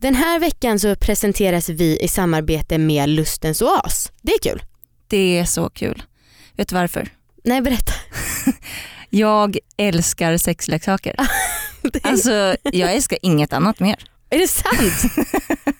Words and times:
Den 0.00 0.14
här 0.14 0.38
veckan 0.38 0.78
så 0.78 0.96
presenteras 0.96 1.68
vi 1.68 1.98
i 2.00 2.08
samarbete 2.08 2.78
med 2.78 3.08
Lustens 3.08 3.62
Oas. 3.62 4.12
Det 4.22 4.32
är 4.32 4.38
kul. 4.38 4.62
Det 5.08 5.38
är 5.38 5.44
så 5.44 5.70
kul. 5.70 6.02
Vet 6.56 6.68
du 6.68 6.74
varför? 6.74 7.08
Nej 7.44 7.60
berätta. 7.62 7.92
Jag 9.10 9.58
älskar 9.76 10.36
sexleksaker. 10.36 11.14
Det- 11.82 12.04
Alltså 12.04 12.54
jag 12.62 12.94
älskar 12.94 13.18
inget 13.22 13.52
annat 13.52 13.80
mer. 13.80 13.96
Är 14.30 14.38
det 14.38 14.48
sant? 14.48 15.12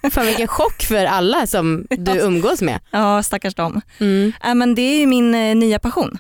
Fan 0.15 0.27
vilken 0.27 0.49
chock 0.49 0.83
för 0.83 1.05
alla 1.05 1.47
som 1.47 1.87
du 1.91 2.13
umgås 2.21 2.61
med. 2.63 2.81
Ja 2.91 3.23
stackars 3.23 3.55
dem. 3.55 3.81
Mm. 4.01 4.33
Äh, 4.45 4.55
men 4.55 4.75
det 4.75 4.83
är 4.83 4.99
ju 5.01 5.07
min 5.07 5.35
eh, 5.35 5.55
nya 5.57 5.79
passion. 5.79 6.19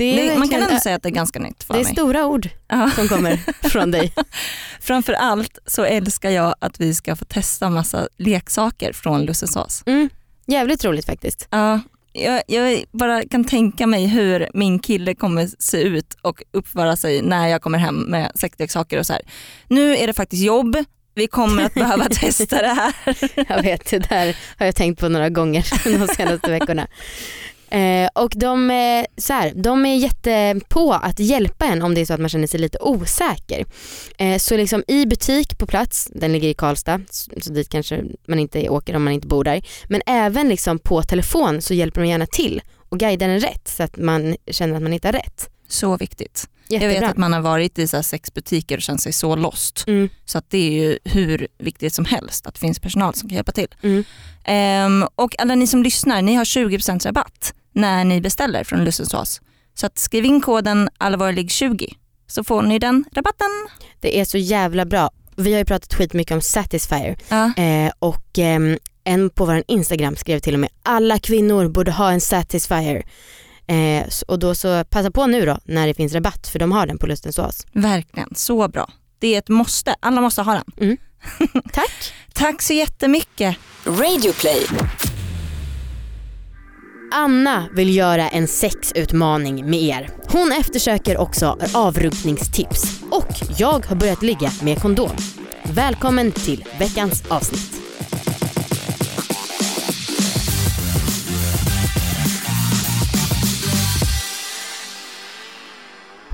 Det 0.00 0.28
är 0.28 0.38
man 0.38 0.48
kan 0.48 0.62
ändå 0.62 0.80
säga 0.80 0.96
att 0.96 1.02
det 1.02 1.08
är 1.08 1.10
ganska 1.10 1.38
nytt 1.38 1.62
för 1.64 1.74
Det 1.74 1.80
är 1.80 1.84
mig. 1.84 1.92
stora 1.92 2.26
ord 2.26 2.48
Ja. 2.68 2.90
som 2.96 3.08
kommer 3.08 3.40
från 3.68 3.90
dig. 3.90 4.12
Framför 4.80 5.12
allt 5.12 5.58
så 5.66 5.84
älskar 5.84 6.30
jag 6.30 6.54
att 6.58 6.80
vi 6.80 6.94
ska 6.94 7.16
få 7.16 7.24
testa 7.24 7.70
massa 7.70 8.08
leksaker 8.18 8.92
från 8.92 9.24
Lussesås. 9.24 9.82
Mm. 9.86 10.08
Jävligt 10.46 10.84
roligt 10.84 11.06
faktiskt. 11.06 11.48
Ja, 11.50 11.80
jag, 12.12 12.42
jag 12.46 12.84
bara 12.92 13.22
kan 13.28 13.44
tänka 13.44 13.86
mig 13.86 14.06
hur 14.06 14.48
min 14.54 14.78
kille 14.78 15.14
kommer 15.14 15.48
se 15.58 15.82
ut 15.82 16.16
och 16.22 16.42
uppföra 16.52 16.96
sig 16.96 17.22
när 17.22 17.48
jag 17.48 17.62
kommer 17.62 17.78
hem 17.78 17.96
med 17.96 18.32
sexleksaker 18.34 18.98
och 18.98 19.06
så 19.06 19.12
här. 19.12 19.22
Nu 19.68 19.96
är 19.96 20.06
det 20.06 20.12
faktiskt 20.12 20.42
jobb, 20.42 20.76
vi 21.14 21.26
kommer 21.26 21.64
att 21.64 21.74
behöva 21.74 22.04
testa 22.10 22.62
det 22.62 22.68
här. 22.74 22.94
Jag 23.48 23.62
vet, 23.62 23.90
det 23.90 23.98
där 23.98 24.36
har 24.58 24.66
jag 24.66 24.74
tänkt 24.76 25.00
på 25.00 25.08
några 25.08 25.28
gånger 25.28 25.66
de 25.98 26.08
senaste 26.14 26.50
veckorna. 26.50 26.86
Eh, 27.70 28.08
och 28.14 28.32
de, 28.36 28.70
eh, 28.70 29.04
så 29.16 29.32
här, 29.32 29.52
de 29.54 29.86
är 29.86 29.96
jätte 29.96 30.60
på 30.68 30.92
att 30.92 31.18
hjälpa 31.20 31.66
en 31.66 31.82
om 31.82 31.94
det 31.94 32.00
är 32.00 32.04
så 32.04 32.14
att 32.14 32.20
man 32.20 32.28
känner 32.28 32.46
sig 32.46 32.60
lite 32.60 32.78
osäker. 32.80 33.64
Eh, 34.18 34.38
så 34.38 34.56
liksom 34.56 34.84
i 34.88 35.06
butik 35.06 35.58
på 35.58 35.66
plats, 35.66 36.08
den 36.14 36.32
ligger 36.32 36.48
i 36.48 36.54
Karlstad, 36.54 37.00
så, 37.10 37.30
så 37.42 37.52
dit 37.52 37.68
kanske 37.68 38.04
man 38.28 38.38
inte 38.38 38.68
åker 38.68 38.96
om 38.96 39.04
man 39.04 39.12
inte 39.12 39.26
bor 39.28 39.44
där. 39.44 39.62
Men 39.88 40.02
även 40.06 40.48
liksom 40.48 40.78
på 40.78 41.02
telefon 41.02 41.62
så 41.62 41.74
hjälper 41.74 42.00
de 42.00 42.06
gärna 42.08 42.26
till 42.26 42.62
och 42.88 42.98
guidar 42.98 43.28
en 43.28 43.40
rätt 43.40 43.68
så 43.68 43.82
att 43.82 43.96
man 43.96 44.36
känner 44.50 44.76
att 44.76 44.82
man 44.82 44.92
hittar 44.92 45.12
rätt. 45.12 45.48
Så 45.68 45.96
viktigt. 45.96 46.48
Jättebra. 46.68 46.92
Jag 46.94 47.00
vet 47.00 47.10
att 47.10 47.16
man 47.16 47.32
har 47.32 47.40
varit 47.40 47.78
i 47.78 47.88
så 47.88 48.02
sex 48.02 48.34
butiker 48.34 48.76
och 48.76 48.82
känt 48.82 49.02
sig 49.02 49.12
så 49.12 49.36
lost. 49.36 49.84
Mm, 49.86 50.08
Så 50.24 50.38
att 50.38 50.50
det 50.50 50.58
är 50.58 50.72
ju 50.72 50.98
hur 51.04 51.48
viktigt 51.58 51.94
som 51.94 52.04
helst 52.04 52.46
att 52.46 52.54
det 52.54 52.60
finns 52.60 52.78
personal 52.78 53.14
som 53.14 53.28
kan 53.28 53.36
hjälpa 53.36 53.52
till. 53.52 53.68
mm. 53.82 54.04
Ehm, 54.44 55.04
och 55.14 55.34
alla 55.40 55.54
ni 55.54 55.66
som 55.66 55.82
lyssnar, 55.82 56.22
ni 56.22 56.34
har 56.34 56.44
20% 56.44 57.04
rabatt 57.06 57.54
när 57.72 58.04
ni 58.04 58.20
beställer 58.20 58.64
från 58.64 58.84
Lussensås. 58.84 59.40
Så 59.74 59.86
att 59.86 59.98
skriv 59.98 60.24
in 60.24 60.40
koden 60.40 60.88
allvarlig20 60.98 61.94
så 62.26 62.44
får 62.44 62.62
ni 62.62 62.78
den 62.78 63.04
rabatten. 63.12 63.48
Det 64.00 64.20
är 64.20 64.24
så 64.24 64.38
jävla 64.38 64.84
bra. 64.84 65.10
Vi 65.36 65.52
har 65.52 65.58
ju 65.58 65.64
pratat 65.64 65.94
skitmycket 65.94 66.34
om 66.34 66.40
Satisfyer 66.40 67.16
Ja. 67.28 67.52
Eh, 67.56 67.92
och 67.98 68.38
ehm, 68.38 68.78
en 69.04 69.30
på 69.30 69.44
vår 69.44 69.62
Instagram 69.68 70.16
skrev 70.16 70.38
till 70.38 70.54
och 70.54 70.60
med 70.60 70.70
alla 70.82 71.18
kvinnor 71.18 71.68
borde 71.68 71.92
ha 71.92 72.10
en 72.10 72.20
Satisfyer. 72.20 73.06
Eh, 73.66 74.06
och 74.28 74.38
då 74.38 74.54
så 74.54 74.84
passa 74.84 75.10
på 75.10 75.26
nu 75.26 75.46
då 75.46 75.58
när 75.64 75.86
det 75.86 75.94
finns 75.94 76.12
rabatt 76.12 76.48
för 76.48 76.58
de 76.58 76.72
har 76.72 76.86
den 76.86 76.98
på 76.98 77.06
Lustens 77.06 77.38
Oas. 77.38 77.66
Verkligen, 77.72 78.34
så 78.34 78.68
bra. 78.68 78.90
Det 79.18 79.34
är 79.34 79.38
ett 79.38 79.48
måste, 79.48 79.96
alla 80.00 80.20
måste 80.20 80.42
ha 80.42 80.62
den. 80.76 80.96
Tack! 81.72 82.12
Tack 82.32 82.62
så 82.62 82.72
jättemycket. 82.72 83.56
Radioplay. 83.84 84.66
Anna 87.12 87.68
vill 87.72 87.96
göra 87.96 88.28
en 88.28 88.48
sexutmaning 88.48 89.70
med 89.70 89.82
er. 89.82 90.08
Hon 90.28 90.52
eftersöker 90.52 91.16
också 91.18 91.58
avrunkningstips 91.74 93.00
och 93.10 93.28
jag 93.58 93.86
har 93.86 93.96
börjat 93.96 94.22
ligga 94.22 94.52
med 94.62 94.82
kondom. 94.82 95.10
Välkommen 95.62 96.32
till 96.32 96.64
veckans 96.78 97.22
avsnitt. 97.28 97.80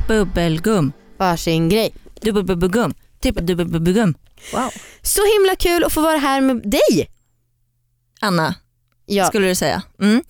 Bubbelgum. 0.09 0.93
Varsin 1.19 1.69
grej. 1.69 1.95
Dubbelbubbelgum. 2.21 2.95
Typ 3.21 3.35
dubbelbubbelgum. 3.35 4.15
Wow. 4.53 4.71
Så 5.03 5.21
himla 5.35 5.57
kul 5.57 5.85
att 5.85 5.93
få 5.93 6.01
vara 6.01 6.17
här 6.19 6.41
med 6.41 6.71
dig. 6.71 7.11
Anna, 8.21 8.55
Ja, 9.07 9.25
skulle 9.27 9.49
du 9.49 9.55
säga. 9.55 9.83
Mm. 10.01 10.23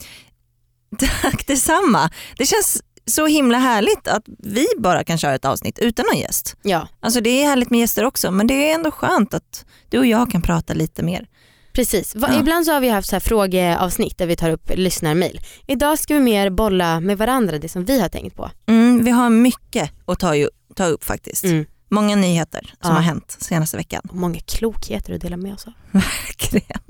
Tack 1.22 1.46
detsamma. 1.46 2.10
Det 2.38 2.46
känns 2.46 2.82
så 3.08 3.26
himla 3.26 3.58
härligt 3.58 4.08
att 4.08 4.22
vi 4.38 4.66
bara 4.78 5.04
kan 5.04 5.18
köra 5.18 5.34
ett 5.34 5.44
avsnitt 5.44 5.78
utan 5.78 6.06
någon 6.12 6.20
gäst. 6.20 6.56
ja 6.62 6.88
Alltså 7.00 7.20
det 7.20 7.30
är 7.30 7.46
härligt 7.48 7.70
med 7.70 7.80
gäster 7.80 8.04
också 8.04 8.30
men 8.30 8.46
det 8.46 8.70
är 8.70 8.74
ändå 8.74 8.90
skönt 8.90 9.34
att 9.34 9.64
du 9.90 9.98
och 9.98 10.06
jag 10.06 10.30
kan 10.30 10.42
prata 10.42 10.74
lite 10.74 11.02
mer. 11.02 11.26
Precis. 11.72 12.14
Va- 12.14 12.28
Ja. 12.32 12.40
Ibland 12.40 12.66
så 12.66 12.72
har 12.72 12.80
vi 12.80 12.88
haft 12.88 13.08
så 13.08 13.14
här 13.14 13.20
frågeavsnitt 13.20 14.18
där 14.18 14.26
vi 14.26 14.36
tar 14.36 14.50
upp 14.50 14.70
lyssnarmail. 14.74 15.40
Idag 15.66 15.98
ska 15.98 16.14
vi 16.14 16.20
mer 16.20 16.50
bolla 16.50 17.00
med 17.00 17.18
varandra 17.18 17.58
det 17.58 17.68
som 17.68 17.84
vi 17.84 18.00
har 18.00 18.08
tänkt 18.08 18.36
på. 18.36 18.50
Mm, 18.66 19.04
vi 19.04 19.10
har 19.10 19.30
mycket 19.30 19.90
att 20.06 20.18
ta, 20.18 20.34
ju, 20.36 20.48
ta 20.74 20.86
upp 20.86 21.04
faktiskt. 21.04 21.44
Mm. 21.44 21.64
Många 21.90 22.16
nyheter 22.16 22.60
som 22.80 22.90
Ja. 22.90 22.96
har 22.96 23.00
hänt 23.02 23.36
senaste 23.40 23.76
veckan. 23.76 24.02
Och 24.10 24.16
många 24.16 24.40
klokheter 24.40 25.14
att 25.14 25.20
dela 25.20 25.36
med 25.36 25.54
oss 25.54 25.66
av. 25.66 25.72
Verkligen. 25.90 26.80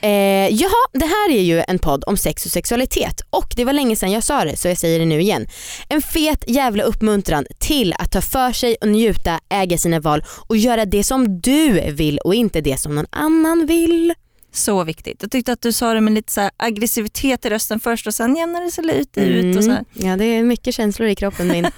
Eh, 0.00 0.54
jaha, 0.54 0.88
det 0.92 1.06
här 1.06 1.30
är 1.30 1.42
ju 1.42 1.62
en 1.68 1.78
podd 1.78 2.04
om 2.06 2.16
sex 2.16 2.46
och 2.46 2.52
sexualitet 2.52 3.20
och 3.30 3.52
det 3.56 3.64
var 3.64 3.72
länge 3.72 3.96
sedan 3.96 4.12
jag 4.12 4.24
sa 4.24 4.44
det 4.44 4.56
så 4.56 4.68
jag 4.68 4.78
säger 4.78 4.98
det 4.98 5.04
nu 5.04 5.20
igen. 5.20 5.46
En 5.88 6.02
fet 6.02 6.44
jävla 6.46 6.82
uppmuntran 6.82 7.46
till 7.58 7.94
att 7.98 8.12
ta 8.12 8.20
för 8.20 8.52
sig 8.52 8.76
och 8.80 8.88
njuta, 8.88 9.40
äga 9.48 9.78
sina 9.78 10.00
val 10.00 10.24
och 10.48 10.56
göra 10.56 10.84
det 10.84 11.04
som 11.04 11.40
du 11.40 11.92
vill 11.92 12.18
och 12.18 12.34
inte 12.34 12.60
det 12.60 12.80
som 12.80 12.94
någon 12.94 13.06
annan 13.10 13.66
vill. 13.66 14.14
Så 14.52 14.84
viktigt. 14.84 15.18
Jag 15.20 15.30
tyckte 15.30 15.52
att 15.52 15.62
du 15.62 15.72
sa 15.72 15.94
det 15.94 16.00
med 16.00 16.12
lite 16.12 16.32
så 16.32 16.40
här 16.40 16.50
aggressivitet 16.56 17.44
i 17.44 17.50
rösten 17.50 17.80
först 17.80 18.06
och 18.06 18.14
sen 18.14 18.36
jämnade 18.36 18.64
det 18.64 18.70
sig 18.70 18.84
lite 18.84 19.20
ut. 19.20 19.56
Och 19.56 19.64
så 19.64 19.70
här. 19.70 19.84
Mm. 19.94 20.10
Ja 20.10 20.16
det 20.16 20.24
är 20.24 20.42
mycket 20.42 20.74
känslor 20.74 21.08
i 21.08 21.14
kroppen 21.14 21.48
min. 21.48 21.66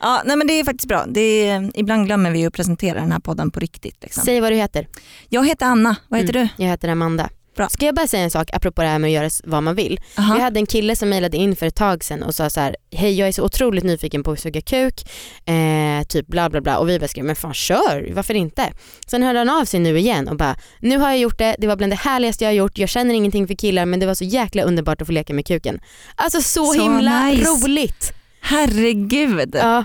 Ja, 0.00 0.22
nej, 0.24 0.36
men 0.36 0.46
det 0.46 0.52
är 0.60 0.64
faktiskt 0.64 0.88
bra. 0.88 1.04
Det 1.08 1.48
är, 1.48 1.70
ibland 1.74 2.06
glömmer 2.06 2.30
vi 2.30 2.46
att 2.46 2.52
presentera 2.52 3.00
den 3.00 3.12
här 3.12 3.20
podden 3.20 3.50
på 3.50 3.60
riktigt. 3.60 4.02
Liksom. 4.02 4.22
Säg 4.24 4.40
vad 4.40 4.52
du 4.52 4.56
heter. 4.56 4.88
Jag 5.28 5.46
heter 5.46 5.66
Anna, 5.66 5.96
vad 6.08 6.20
heter 6.20 6.32
du? 6.32 6.48
Jag 6.56 6.66
heter 6.68 6.88
Amanda. 6.88 7.28
Bra. 7.56 7.68
Ska 7.68 7.86
jag 7.86 7.94
bara 7.94 8.06
säga 8.06 8.22
en 8.22 8.30
sak 8.30 8.50
apropå 8.52 8.82
det 8.82 8.88
här 8.88 8.98
med 8.98 9.08
att 9.08 9.14
göra 9.14 9.30
vad 9.44 9.62
man 9.62 9.74
vill. 9.74 10.00
Aha. 10.18 10.34
Vi 10.34 10.40
hade 10.40 10.60
en 10.60 10.66
kille 10.66 10.96
som 10.96 11.08
mejlade 11.08 11.36
in 11.36 11.56
för 11.56 11.66
ett 11.66 11.74
tag 11.74 12.04
sedan 12.04 12.22
och 12.22 12.34
sa 12.34 12.50
så 12.50 12.60
här: 12.60 12.76
hej 12.92 13.18
jag 13.18 13.28
är 13.28 13.32
så 13.32 13.44
otroligt 13.44 13.84
nyfiken 13.84 14.22
på 14.22 14.32
att 14.32 14.40
suga 14.40 14.60
kuk, 14.60 15.10
eh, 15.46 16.06
typ 16.08 16.26
bla 16.26 16.50
bla 16.50 16.60
bla 16.60 16.78
och 16.78 16.88
vi 16.88 16.98
bara 16.98 17.08
skrev 17.08 17.24
men 17.24 17.36
fan 17.36 17.54
kör, 17.54 18.10
varför 18.12 18.34
inte? 18.34 18.72
Sen 19.06 19.22
hörde 19.22 19.38
han 19.38 19.48
av 19.48 19.64
sig 19.64 19.80
nu 19.80 19.98
igen 19.98 20.28
och 20.28 20.36
bara 20.36 20.56
nu 20.80 20.98
har 20.98 21.08
jag 21.08 21.18
gjort 21.18 21.38
det, 21.38 21.56
det 21.58 21.66
var 21.66 21.76
bland 21.76 21.92
det 21.92 21.96
härligaste 21.96 22.44
jag 22.44 22.48
har 22.48 22.54
gjort, 22.54 22.78
jag 22.78 22.88
känner 22.88 23.14
ingenting 23.14 23.46
för 23.46 23.54
killar 23.54 23.86
men 23.86 24.00
det 24.00 24.06
var 24.06 24.14
så 24.14 24.24
jäkla 24.24 24.62
underbart 24.62 25.00
att 25.00 25.06
få 25.08 25.12
leka 25.12 25.34
med 25.34 25.46
kuken. 25.46 25.80
Alltså 26.14 26.40
så, 26.40 26.66
Så 26.66 26.82
himla 26.82 27.24
nice. 27.24 27.50
roligt. 27.50 28.12
Herregud. 28.46 29.54
Ja, 29.54 29.84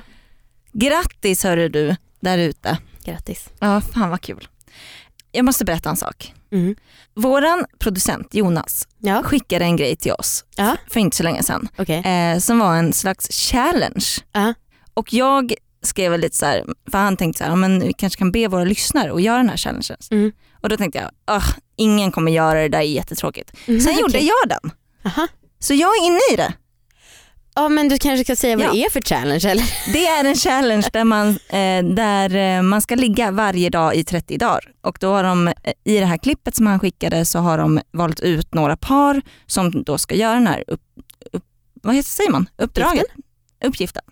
Grattis 0.73 1.43
hörru 1.43 1.69
du 1.69 1.95
där 2.19 2.37
ute. 2.37 2.77
grattis. 3.05 3.49
Ja, 3.59 3.81
fan 3.81 4.09
vad 4.09 4.21
kul. 4.21 4.47
Jag 5.31 5.45
måste 5.45 5.65
berätta 5.65 5.89
en 5.89 5.97
sak. 5.97 6.33
Mm. 6.51 6.75
Våran 7.15 7.65
producent 7.79 8.33
Jonas 8.33 8.87
Ja, 8.99 9.23
skickade 9.23 9.65
en 9.65 9.75
grej 9.77 9.95
till 9.95 10.11
oss 10.11 10.45
Ja. 10.55 10.75
för 10.89 10.99
inte 10.99 11.17
så 11.17 11.23
länge 11.23 11.43
sedan. 11.43 11.69
okej. 11.77 11.99
Eh, 12.05 12.37
som 12.39 12.59
var 12.59 12.75
en 12.75 12.93
slags 12.93 13.27
challenge. 13.51 14.05
Ja. 14.31 14.53
Och 14.93 15.13
jag 15.13 15.53
skrev 15.83 16.19
lite 16.19 16.37
så 16.37 16.45
här, 16.45 16.65
för 16.91 16.97
han 16.97 17.17
tänkte 17.17 17.37
så 17.37 17.49
här, 17.49 17.55
men 17.55 17.79
vi 17.79 17.93
kanske 17.93 18.17
kan 18.17 18.31
be 18.31 18.47
våra 18.47 18.63
lyssnare 18.63 19.13
att 19.13 19.21
göra 19.21 19.37
den 19.37 19.49
här 19.49 19.57
challengen. 19.57 19.97
Mm. 20.11 20.31
Och 20.61 20.69
då 20.69 20.77
tänkte 20.77 20.99
jag, 20.99 21.11
ah, 21.25 21.43
ingen 21.75 22.11
kommer 22.11 22.31
göra 22.31 22.61
det 22.61 22.69
där, 22.69 22.79
är 22.79 22.83
jättetråkigt. 22.83 23.51
Mm, 23.67 23.81
Sen 23.81 23.91
okej. 23.91 24.01
gjorde 24.01 24.19
jag 24.19 24.49
den. 24.49 24.71
Aha. 25.05 25.27
Så 25.59 25.73
jag 25.73 25.89
är 25.97 26.05
inne 26.07 26.19
i 26.33 26.35
det. 26.35 26.53
Ja 27.61 27.69
men 27.69 27.89
du 27.89 27.97
kanske 27.97 28.23
ska 28.23 28.35
säga 28.35 28.55
vad 28.57 28.65
Ja. 28.65 28.71
det 28.71 28.83
är 28.85 28.89
för 28.89 29.01
challenge 29.01 29.47
eller? 29.49 29.63
Det 29.93 30.07
är 30.07 30.25
en 30.25 30.35
challenge 30.35 30.89
där 30.93 31.03
man, 31.03 31.29
eh, 31.29 31.95
där 31.95 32.35
eh, 32.57 32.61
man 32.61 32.81
ska 32.81 32.95
ligga 32.95 33.31
varje 33.31 33.69
dag 33.69 33.95
i 33.95 34.03
30 34.03 34.37
dagar. 34.37 34.71
Och 34.81 34.97
då 35.01 35.11
har 35.13 35.23
de, 35.23 35.47
eh, 35.47 35.53
I 35.83 35.99
det 35.99 36.05
här 36.05 36.17
klippet 36.17 36.55
som 36.55 36.67
han 36.67 36.79
skickade 36.79 37.25
så 37.25 37.39
har 37.39 37.57
de 37.57 37.81
valt 37.91 38.19
ut 38.19 38.53
några 38.53 38.77
par 38.77 39.21
som 39.47 39.83
då 39.83 39.97
ska 39.97 40.15
göra 40.15 40.33
den 40.33 40.47
här 40.47 40.63
upp, 40.67 40.81
upp, 41.31 41.43
vad 41.73 41.95
heter, 41.95 42.09
säger 42.09 42.31
man? 42.31 42.49
uppdraget. 42.57 43.05
Uppgiften. 43.65 44.03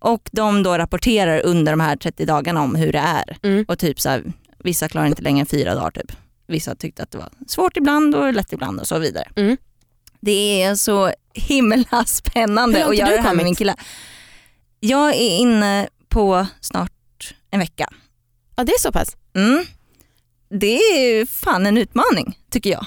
Och 0.00 0.28
de 0.32 0.62
då 0.62 0.78
rapporterar 0.78 1.40
under 1.44 1.72
de 1.72 1.80
här 1.80 1.96
30 1.96 2.24
dagarna 2.26 2.62
om 2.62 2.74
hur 2.74 2.92
det 2.92 2.98
är. 2.98 3.36
Mm. 3.42 3.64
Och 3.68 3.78
typ 3.78 4.00
så 4.00 4.08
här, 4.08 4.32
vissa 4.64 4.88
klarar 4.88 5.06
inte 5.06 5.22
längre 5.22 5.40
än 5.40 5.46
fyra 5.46 5.74
dagar 5.74 5.90
typ. 5.90 6.12
Vissa 6.46 6.74
tyckte 6.74 7.02
att 7.02 7.10
det 7.10 7.18
var 7.18 7.28
svårt 7.48 7.76
ibland 7.76 8.14
och 8.14 8.34
lätt 8.34 8.52
ibland 8.52 8.80
och 8.80 8.88
så 8.88 8.98
vidare. 8.98 9.28
Mm. 9.36 9.56
Det 10.20 10.62
är 10.62 10.74
så 10.74 11.12
himla 11.38 12.04
spännande 12.06 12.84
att 12.86 12.96
göra 12.96 13.10
det 13.10 13.20
här 13.22 13.34
med 13.34 13.44
min 13.44 13.54
kille. 13.54 13.76
Jag 14.80 15.08
är 15.14 15.38
inne 15.38 15.88
på 16.08 16.46
snart 16.60 17.34
en 17.50 17.60
vecka. 17.60 17.88
Ja 18.56 18.64
det 18.64 18.72
är 18.72 18.78
så 18.80 18.92
pass. 18.92 19.16
Mm. 19.34 19.64
Det 20.50 20.76
är 20.76 21.26
fan 21.26 21.66
en 21.66 21.78
utmaning 21.78 22.38
tycker 22.50 22.70
jag. 22.70 22.86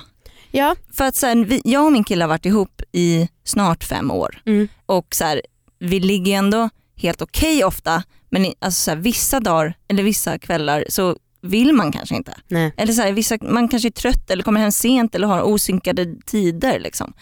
Ja. 0.52 0.76
För 0.94 1.04
att 1.06 1.16
så 1.16 1.26
här, 1.28 1.36
vi, 1.36 1.62
jag 1.66 1.86
och 1.86 1.92
min 1.92 2.04
kille 2.04 2.24
har 2.24 2.30
varit 2.30 2.46
ihop 2.46 2.82
i 2.92 3.30
snart 3.44 3.84
fem 3.84 4.12
år 4.12 4.42
Mm. 4.46 4.68
och 4.86 5.16
så 5.16 5.24
här, 5.24 5.42
vi 5.80 6.00
ligger 6.00 6.38
ändå 6.38 6.70
helt 6.96 7.22
okej 7.22 7.64
ofta 7.64 8.04
men 8.30 8.46
alltså 8.60 8.82
så 8.84 8.92
här, 8.92 8.98
vissa 8.98 9.40
dagar 9.40 9.74
eller 9.88 10.04
vissa 10.04 10.40
kvällar 10.40 10.86
så 10.90 11.18
vill 11.42 11.74
man 11.74 11.92
kanske 11.92 12.16
inte. 12.16 12.38
Nej. 12.48 12.74
Eller 12.78 12.94
så 12.94 13.02
här, 13.02 13.12
vissa, 13.12 13.38
man 13.42 13.68
kanske 13.68 13.88
är 13.90 13.92
trött 13.92 14.32
eller 14.32 14.44
kommer 14.44 14.60
hem 14.60 14.72
sent 14.72 15.16
eller 15.16 15.28
har 15.28 15.42
osynkade 15.42 16.16
tider. 16.26 16.80
Liksom. 16.80 17.14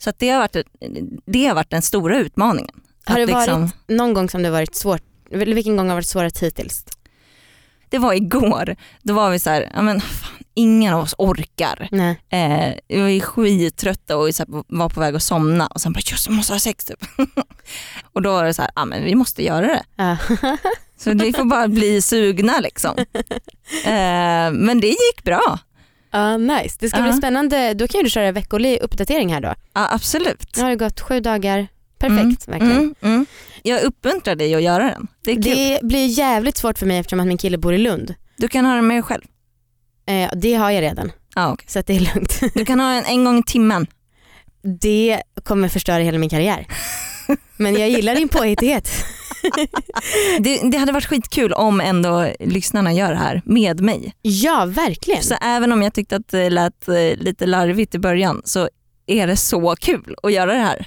Så 0.00 0.12
det, 0.18 0.28
har 0.28 0.38
varit, 0.38 0.56
det 1.26 1.46
har 1.46 1.54
varit 1.54 1.70
den 1.70 1.82
stora 1.82 2.18
utmaningen. 2.18 2.80
Har 3.04 3.18
det 3.18 3.26
varit 3.26 3.46
liksom, 3.46 3.70
någon 3.88 4.14
gång 4.14 4.28
som 4.28 4.42
det 4.42 4.50
varit 4.50 4.74
svårt, 4.74 5.02
vilken 5.30 5.76
gång 5.76 5.88
har 5.88 5.94
varit 5.94 6.06
svårast 6.06 6.42
hittills? 6.42 6.84
det 7.90 7.98
var 7.98 8.12
igår, 8.12 8.76
då 9.02 9.14
var 9.14 9.30
vi 9.30 9.38
så 9.38 9.50
här, 9.50 9.70
ja, 9.74 9.82
men 9.82 10.00
fan, 10.00 10.44
ingen 10.54 10.94
av 10.94 11.00
oss 11.00 11.14
orkar. 11.18 11.88
Nej. 11.90 12.20
Eh, 12.28 12.74
vi 12.88 13.00
var 13.00 13.20
skittrötta 13.20 14.16
och 14.16 14.34
så 14.34 14.42
här, 14.42 14.62
var 14.68 14.88
på 14.88 15.00
väg 15.00 15.14
att 15.14 15.22
somna 15.22 15.66
och 15.66 15.80
sen 15.80 15.92
bara 15.92 16.00
just 16.04 16.26
jag 16.26 16.36
måste 16.36 16.52
ha 16.52 16.60
sex 16.60 16.84
typ. 16.84 17.04
och 18.12 18.22
då 18.22 18.32
var 18.32 18.44
det 18.44 18.54
så 18.54 18.62
här, 18.62 18.70
ja 18.74 18.84
men 18.84 19.04
vi 19.04 19.14
måste 19.14 19.44
göra 19.44 19.66
det. 19.66 19.82
Ja. 19.96 20.16
Så 20.96 21.14
vi 21.14 21.32
får 21.32 21.44
bara 21.44 21.68
bli 21.68 22.02
sugna 22.02 22.60
liksom. 22.60 22.96
Eh, 23.84 24.52
men 24.52 24.80
det 24.80 24.86
gick 24.86 25.24
bra. 25.24 25.58
Ja, 26.10 26.36
nice. 26.36 26.76
Det 26.80 26.88
ska 26.88 27.00
bli 27.00 27.10
Ja. 27.10 27.16
spännande. 27.16 27.74
Då 27.74 27.88
kan 27.88 27.98
ju 27.98 28.04
du 28.04 28.10
köra 28.10 28.32
veckolig 28.32 28.78
uppdatering 28.82 29.32
här 29.32 29.40
då. 29.40 29.54
Ja, 29.74 29.88
absolut. 29.94 30.56
Nu 30.56 30.62
har 30.62 30.70
det 30.70 30.76
gått 30.76 31.00
sju 31.00 31.20
dagar. 31.20 31.66
Perfekt 31.98 32.48
verkligen. 32.48 32.76
Mm, 32.76 32.94
mm. 33.02 33.26
Jag 33.62 33.82
uppmuntrar 33.82 34.34
dig 34.34 34.54
att 34.54 34.62
göra 34.62 34.84
den. 34.84 35.06
Det 35.24 35.30
är. 35.32 35.34
Det 35.36 35.78
blir 35.86 36.06
jävligt 36.06 36.56
svårt 36.56 36.78
för 36.78 36.86
mig 36.86 36.98
eftersom 36.98 37.20
att 37.20 37.26
min 37.26 37.38
kille 37.38 37.58
bor 37.58 37.74
i 37.74 37.78
Lund. 37.78 38.14
Du 38.36 38.48
kan 38.48 38.64
ha 38.64 38.74
den 38.74 38.86
med 38.86 38.96
dig 38.96 39.02
själv. 39.02 39.22
Eh, 40.06 40.30
det 40.36 40.54
har 40.54 40.70
jag 40.70 40.82
redan 40.82 41.12
Ja, 41.34 41.52
okej. 41.52 41.64
så 41.68 41.82
det 41.86 41.96
är 41.96 42.14
lugnt. 42.14 42.40
Du 42.54 42.64
kan 42.64 42.80
ha 42.80 42.94
den 42.94 43.04
en 43.04 43.24
gång 43.24 43.38
i 43.38 43.42
timmen. 43.42 43.86
Det 44.80 45.22
kommer 45.44 45.68
förstöra 45.68 46.02
hela 46.02 46.18
min 46.18 46.30
karriär. 46.30 46.66
Men 47.56 47.74
jag 47.74 47.90
gillar 47.90 48.14
din 48.14 48.28
påhittighet. 48.28 48.88
Det, 50.38 50.60
det 50.70 50.78
hade 50.78 50.92
varit 50.92 51.06
skitkul 51.06 51.52
om 51.52 51.80
ändå 51.80 52.32
lyssnarna 52.40 52.92
gör 52.92 53.10
det 53.10 53.16
här 53.16 53.42
med 53.44 53.80
mig. 53.80 54.14
Ja, 54.22 54.64
verkligen. 54.68 55.22
Så 55.22 55.34
även 55.42 55.72
om 55.72 55.82
jag 55.82 55.94
tyckte 55.94 56.16
att 56.16 56.28
det 56.28 56.50
lät 56.50 56.88
eh, 56.88 56.94
lite 57.16 57.46
larvigt 57.46 57.94
i 57.94 57.98
början 57.98 58.42
så 58.44 58.68
är 59.06 59.26
det 59.26 59.36
så 59.36 59.76
kul 59.80 60.16
att 60.22 60.32
göra 60.32 60.52
det 60.52 60.58
här. 60.58 60.86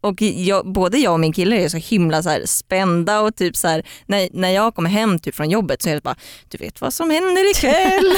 Och 0.00 0.22
jag, 0.22 0.72
både 0.72 0.98
jag 0.98 1.12
och 1.12 1.20
min 1.20 1.32
kille 1.32 1.56
är 1.56 1.68
så 1.68 1.76
himla 1.76 2.22
så 2.22 2.30
här 2.30 2.42
spända 2.46 3.20
och 3.20 3.36
typ 3.36 3.56
så 3.56 3.68
här, 3.68 3.82
när, 4.06 4.28
när 4.32 4.50
jag 4.50 4.74
kommer 4.74 4.90
hem 4.90 5.18
typ 5.18 5.34
från 5.34 5.50
jobbet 5.50 5.82
så 5.82 5.88
är 5.88 5.94
det 5.94 6.02
bara, 6.02 6.16
du 6.48 6.58
vet 6.58 6.80
vad 6.80 6.94
som 6.94 7.10
händer 7.10 7.50
ikväll. 7.50 8.12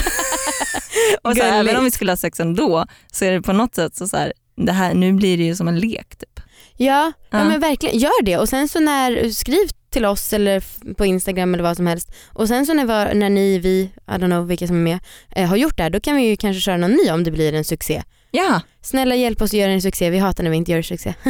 och 1.22 1.36
så 1.36 1.42
här, 1.42 1.60
även 1.60 1.76
om 1.76 1.84
vi 1.84 1.90
skulle 1.90 2.12
ha 2.12 2.16
sex 2.16 2.40
ändå 2.40 2.86
så 3.12 3.24
är 3.24 3.32
det 3.32 3.42
på 3.42 3.52
något 3.52 3.74
sätt 3.74 3.96
så, 3.96 4.08
så 4.08 4.16
här, 4.16 4.32
det 4.56 4.72
här, 4.72 4.94
nu 4.94 5.12
blir 5.12 5.36
det 5.36 5.44
ju 5.44 5.56
som 5.56 5.68
en 5.68 5.78
lek 5.78 6.16
typ. 6.16 6.33
Ja, 6.76 7.12
ja. 7.30 7.38
Ja. 7.38 7.44
men 7.44 7.60
verkligen, 7.60 7.98
gör 7.98 8.22
det 8.22 8.38
och 8.38 8.48
sen 8.48 8.68
så 8.68 8.80
när, 8.80 9.30
skriv 9.30 9.68
till 9.90 10.04
oss 10.04 10.32
eller 10.32 10.64
på 10.94 11.06
Instagram 11.06 11.54
eller 11.54 11.64
vad 11.64 11.76
som 11.76 11.86
helst 11.86 12.14
och 12.32 12.48
sen 12.48 12.66
så 12.66 12.74
när, 12.74 13.14
när 13.14 13.30
ni, 13.30 13.58
vi, 13.58 13.90
I 14.06 14.10
don't 14.10 14.26
know 14.26 14.46
vilka 14.46 14.66
som 14.66 14.76
är 14.76 14.80
med, 14.80 14.98
eh, 15.36 15.48
har 15.48 15.56
gjort 15.56 15.76
det 15.76 15.82
här 15.82 15.90
då 15.90 16.00
kan 16.00 16.16
vi 16.16 16.22
ju 16.22 16.36
kanske 16.36 16.60
köra 16.60 16.76
någon 16.76 16.90
ny 16.90 17.10
om 17.10 17.24
det 17.24 17.30
blir 17.30 17.52
en 17.52 17.64
succé. 17.64 18.02
Ja, 18.30 18.60
Snälla 18.84 19.14
hjälp 19.14 19.42
oss 19.42 19.50
att 19.50 19.58
göra 19.58 19.72
en 19.72 19.82
succé, 19.82 20.10
vi 20.10 20.18
hatar 20.18 20.44
när 20.44 20.50
vi 20.50 20.56
inte 20.56 20.72
gör 20.72 20.82
succé. 20.82 21.14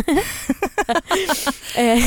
eh, 1.77 1.99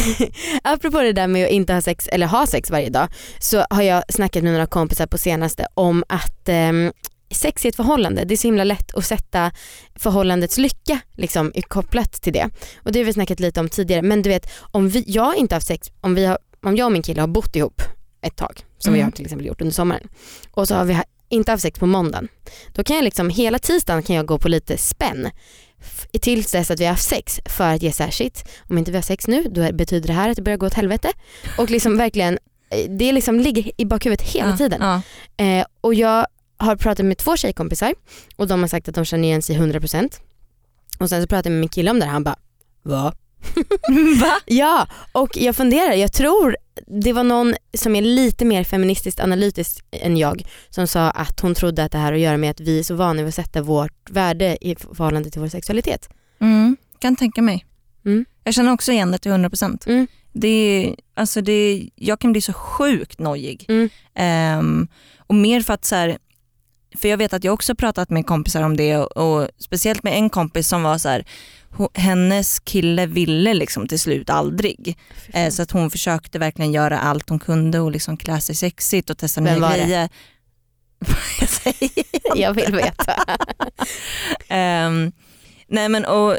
apropå 0.63 1.01
det 1.01 1.13
där 1.13 1.27
med 1.27 1.45
att 1.45 1.51
inte 1.51 1.73
ha 1.73 1.81
sex 1.81 2.07
eller 2.07 2.27
ha 2.27 2.47
sex 2.47 2.71
varje 2.71 2.89
dag 2.89 3.07
så 3.39 3.65
har 3.69 3.81
jag 3.81 4.03
snackat 4.09 4.43
med 4.43 4.51
några 4.51 4.65
kompisar 4.65 5.07
på 5.07 5.17
senaste 5.17 5.67
om 5.73 6.03
att 6.09 6.49
ehm, 6.49 6.91
sex 7.31 7.65
i 7.65 7.67
ett 7.67 7.75
förhållande, 7.75 8.25
det 8.25 8.33
är 8.33 8.37
så 8.37 8.47
himla 8.47 8.63
lätt 8.63 8.95
att 8.95 9.05
sätta 9.05 9.51
förhållandets 9.95 10.57
lycka 10.57 10.99
liksom, 11.13 11.51
kopplat 11.67 12.11
till 12.13 12.33
det. 12.33 12.49
Och 12.83 12.91
det 12.91 12.99
har 12.99 13.05
vi 13.05 13.13
snackat 13.13 13.39
lite 13.39 13.59
om 13.59 13.69
tidigare 13.69 14.01
men 14.01 14.21
du 14.21 14.29
vet 14.29 14.49
om 14.71 14.89
vi, 14.89 15.03
jag 15.07 15.35
inte 15.35 15.55
haft 15.55 15.67
sex, 15.67 15.91
om, 16.01 16.15
vi 16.15 16.25
har, 16.25 16.37
om 16.63 16.75
jag 16.75 16.85
och 16.85 16.91
min 16.91 17.01
kille 17.01 17.21
har 17.21 17.27
bott 17.27 17.55
ihop 17.55 17.81
ett 18.21 18.35
tag 18.35 18.65
som 18.77 18.93
vi 18.93 18.99
Mm. 18.99 19.07
har 19.07 19.11
till 19.11 19.25
exempel 19.25 19.47
gjort 19.47 19.61
under 19.61 19.73
sommaren 19.73 20.07
och 20.51 20.67
så 20.67 20.75
har 20.75 20.85
vi 20.85 20.97
inte 21.29 21.51
haft 21.51 21.61
sex 21.61 21.79
på 21.79 21.85
måndagen 21.85 22.27
då 22.73 22.83
kan 22.83 22.95
jag 22.95 23.03
liksom 23.03 23.29
hela 23.29 23.59
tisdagen 23.59 24.03
kan 24.03 24.15
jag 24.15 24.25
gå 24.25 24.39
på 24.39 24.49
lite 24.49 24.77
spänn 24.77 25.29
tills 26.21 26.51
dess 26.51 26.71
att 26.71 26.79
vi 26.79 26.85
har 26.85 26.91
haft 26.91 27.09
sex 27.09 27.39
för 27.45 27.73
att 27.73 27.81
ge 27.81 27.91
shit 27.91 28.49
om 28.69 28.77
inte 28.77 28.91
vi 28.91 28.97
har 28.97 29.01
sex 29.01 29.27
nu 29.27 29.43
då 29.43 29.71
betyder 29.73 30.07
det 30.07 30.13
här 30.13 30.29
att 30.29 30.35
det 30.35 30.41
börjar 30.41 30.57
gå 30.57 30.65
åt 30.65 30.73
helvete 30.73 31.11
och 31.57 31.69
liksom 31.69 31.97
verkligen 31.97 32.37
eh, 32.69 32.89
det 32.89 33.11
liksom 33.11 33.39
ligger 33.39 33.71
i 33.77 33.85
bakhuvudet 33.85 34.21
hela 34.27 34.49
ja, 34.49 34.57
tiden. 34.57 34.81
Ja. 34.81 35.01
Eh, 35.45 35.65
och 35.81 35.93
jag 35.93 36.27
har 36.57 36.75
pratat 36.75 37.05
med 37.05 37.17
två 37.17 37.37
tjejkompisar 37.37 37.93
och 38.35 38.47
de 38.47 38.59
har 38.59 38.67
sagt 38.67 38.87
att 38.87 38.95
de 38.95 39.05
känner 39.05 39.27
igen 39.27 39.41
sig 39.41 39.57
100% 39.57 40.09
och 40.99 41.09
sen 41.09 41.21
så 41.21 41.27
pratade 41.27 41.49
jag 41.49 41.53
med 41.53 41.59
min 41.59 41.69
kille 41.69 41.91
om 41.91 41.99
det 41.99 42.05
här 42.05 42.13
han 42.13 42.23
bara 42.23 42.35
va? 42.83 43.13
Va? 44.21 44.39
Ja 44.45 44.87
och 45.11 45.37
jag 45.37 45.55
funderar, 45.55 45.93
jag 45.93 46.13
tror 46.13 46.57
det 46.87 47.13
var 47.13 47.23
någon 47.23 47.55
som 47.73 47.95
är 47.95 48.01
lite 48.01 48.45
mer 48.45 48.63
feministiskt 48.63 49.19
analytisk 49.19 49.85
än 49.91 50.17
jag 50.17 50.43
som 50.69 50.87
sa 50.87 51.09
att 51.09 51.39
hon 51.39 51.55
trodde 51.55 51.83
att 51.83 51.91
det 51.91 51.97
här 51.97 52.05
har 52.05 52.13
att 52.13 52.19
göra 52.19 52.37
med 52.37 52.51
att 52.51 52.59
vi 52.59 52.79
är 52.79 52.83
så 52.83 52.95
vana 52.95 53.21
vid 53.21 53.27
att 53.27 53.35
sätta 53.35 53.61
vårt 53.61 54.09
värde 54.09 54.57
i 54.61 54.75
förhållande 54.75 55.29
till 55.31 55.41
vår 55.41 55.47
sexualitet. 55.47 56.09
Mm, 56.39 56.77
kan 56.99 57.15
tänka 57.15 57.41
mig. 57.41 57.65
Mm. 58.05 58.25
Jag 58.43 58.53
känner 58.53 58.73
också 58.73 58.91
igen 58.91 59.11
det 59.11 59.17
till 59.17 59.31
100%. 59.31 59.89
Mm. 59.89 60.07
Det 60.33 60.47
är, 60.47 60.95
alltså 61.13 61.41
det 61.41 61.51
är, 61.51 61.89
jag 61.95 62.19
kan 62.19 62.31
bli 62.31 62.41
så 62.41 62.53
sjukt 62.53 63.19
nojig. 63.19 63.65
Mm. 63.67 63.89
Ehm, 64.15 64.87
och 65.17 65.35
mer 65.35 65.61
för 65.61 65.73
att 65.73 65.85
så 65.85 65.95
här, 65.95 66.17
för 66.95 67.07
jag 67.07 67.17
vet 67.17 67.33
att 67.33 67.43
jag 67.43 67.53
också 67.53 67.75
pratat 67.75 68.09
med 68.09 68.25
kompisar 68.25 68.63
om 68.63 68.77
det 68.77 68.97
och, 68.97 69.17
och 69.17 69.47
speciellt 69.59 70.03
med 70.03 70.13
en 70.13 70.29
kompis 70.29 70.67
som 70.67 70.83
var 70.83 70.97
så 70.97 71.09
här, 71.09 71.25
hennes 71.93 72.59
kille 72.59 73.05
ville 73.05 73.53
liksom 73.53 73.87
till 73.87 73.99
slut 73.99 74.29
aldrig. 74.29 74.97
Eh, 75.33 75.49
så 75.49 75.61
att 75.61 75.71
hon 75.71 75.91
försökte 75.91 76.39
verkligen 76.39 76.71
göra 76.71 76.99
allt 76.99 77.29
hon 77.29 77.39
kunde 77.39 77.79
och 77.79 77.91
liksom 77.91 78.17
klä 78.17 78.41
sig 78.41 78.55
sexigt 78.55 79.09
och 79.09 79.17
testa 79.17 79.41
nya 79.41 79.75
grejer. 79.75 80.09
jag 81.39 81.49
säger 81.49 81.91
jag 82.35 82.53
vill 82.53 82.75
veta. 82.75 83.13
Ehm, 84.47 85.11
nej 85.67 85.89
men 85.89 86.05
och, 86.05 86.37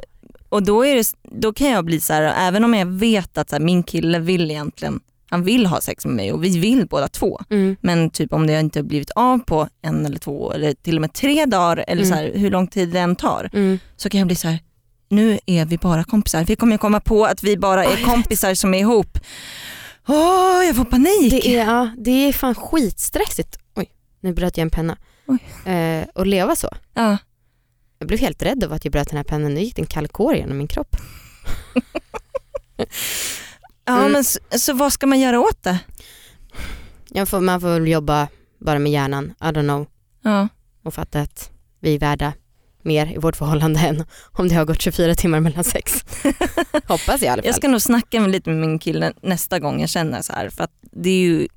och 0.48 0.62
då, 0.62 0.86
är 0.86 0.96
det, 0.96 1.12
då 1.22 1.52
kan 1.52 1.70
jag 1.70 1.84
bli 1.84 2.00
så 2.00 2.12
här, 2.12 2.48
även 2.48 2.64
om 2.64 2.74
jag 2.74 2.86
vet 2.86 3.38
att 3.38 3.50
så 3.50 3.56
här, 3.56 3.60
min 3.60 3.82
kille 3.82 4.18
vill 4.18 4.50
egentligen, 4.50 5.00
han 5.30 5.42
vill 5.44 5.66
ha 5.66 5.80
sex 5.80 6.04
med 6.06 6.14
mig 6.14 6.32
och 6.32 6.44
vi 6.44 6.58
vill 6.58 6.86
båda 6.86 7.08
två. 7.08 7.40
Mm. 7.50 7.76
Men 7.80 8.10
typ 8.10 8.32
om 8.32 8.46
det 8.46 8.60
inte 8.60 8.78
har 8.78 8.84
blivit 8.84 9.10
av 9.10 9.38
på 9.38 9.68
en 9.82 10.06
eller 10.06 10.18
två 10.18 10.52
eller 10.52 10.72
till 10.74 10.96
och 10.96 11.00
med 11.00 11.12
tre 11.12 11.46
dagar 11.46 11.84
eller 11.88 12.02
Mm. 12.04 12.08
så 12.08 12.14
här, 12.14 12.32
hur 12.34 12.50
lång 12.50 12.66
tid 12.66 12.88
det 12.88 12.98
än 13.00 13.16
tar 13.16 13.50
Mm. 13.52 13.78
så 13.96 14.10
kan 14.10 14.18
jag 14.18 14.26
bli 14.26 14.36
så 14.36 14.48
här, 14.48 14.58
nu 15.08 15.38
är 15.46 15.64
vi 15.64 15.78
bara 15.78 16.04
kompisar. 16.04 16.44
Vi 16.44 16.56
kommer 16.56 16.76
komma 16.78 17.00
på 17.00 17.24
att 17.24 17.42
vi 17.42 17.56
bara 17.56 17.84
är 17.84 17.96
vet. 17.96 18.04
kompisar 18.04 18.54
som 18.54 18.74
är 18.74 18.78
ihop. 18.78 19.18
Åh, 20.08 20.62
jag 20.66 20.76
får 20.76 20.84
panik. 20.84 21.30
Det 21.30 21.48
är, 21.56 21.66
ja, 21.66 21.90
det 21.98 22.10
är 22.10 22.32
fan 22.32 22.54
skitstressigt. 22.54 23.58
Oj, 23.76 23.86
nu 24.20 24.32
bröt 24.32 24.56
jag 24.56 24.62
en 24.62 24.70
penna. 24.70 24.96
Eh, 25.64 26.08
och 26.14 26.26
leva 26.26 26.56
så. 26.56 26.68
Ja. 26.94 27.16
Jag 27.98 28.08
blev 28.08 28.20
helt 28.20 28.42
rädd 28.42 28.64
av 28.64 28.72
att 28.72 28.84
jag 28.84 28.92
bröt 28.92 29.08
den 29.08 29.16
här 29.16 29.24
pennan. 29.24 29.54
Nu 29.54 29.60
gick 29.60 29.76
det 29.76 29.82
en 29.82 29.86
kall 29.86 30.08
kår 30.08 30.34
genom 30.36 30.58
min 30.58 30.66
kropp. 30.68 30.96
Ja, 33.88 33.98
Mm. 33.98 34.12
men 34.12 34.24
så, 34.24 34.38
så 34.50 34.72
vad 34.72 34.92
ska 34.92 35.06
man 35.06 35.20
göra 35.20 35.40
åt 35.40 35.62
det? 35.62 35.78
Får, 37.26 37.40
man 37.40 37.60
får 37.60 37.68
väl 37.68 37.88
jobba 37.88 38.28
bara 38.58 38.78
med 38.78 38.92
hjärnan, 38.92 39.34
I 39.40 39.44
don't 39.44 39.62
know. 39.62 39.86
Ja. 40.22 40.48
Och 40.84 40.94
fatta 40.94 41.20
att 41.20 41.50
vi 41.80 41.94
är 41.94 41.98
värda 41.98 42.32
mer 42.82 43.12
i 43.14 43.18
vårt 43.18 43.36
förhållande 43.36 43.80
än 43.80 44.04
om 44.32 44.48
det 44.48 44.54
har 44.54 44.64
gått 44.64 44.80
24 44.82 45.14
timmar 45.14 45.40
mellan 45.40 45.64
sex. 45.64 46.04
Hoppas 46.86 47.08
jag 47.08 47.22
i 47.22 47.26
alla 47.28 47.42
fall. 47.42 47.46
Jag 47.46 47.54
ska 47.54 47.68
nog 47.68 47.82
snacka 47.82 48.20
med 48.20 48.30
lite 48.30 48.50
med 48.50 48.58
min 48.68 48.78
kille 48.78 49.12
nästa 49.22 49.58
gång 49.58 49.80
jag 49.80 49.88
känner 49.90 50.22
så 50.22 50.32
här. 50.32 50.50
För 50.50 50.64
att 50.64 50.72
det 50.80 51.10
är 51.10 51.20
ju, 51.20 51.48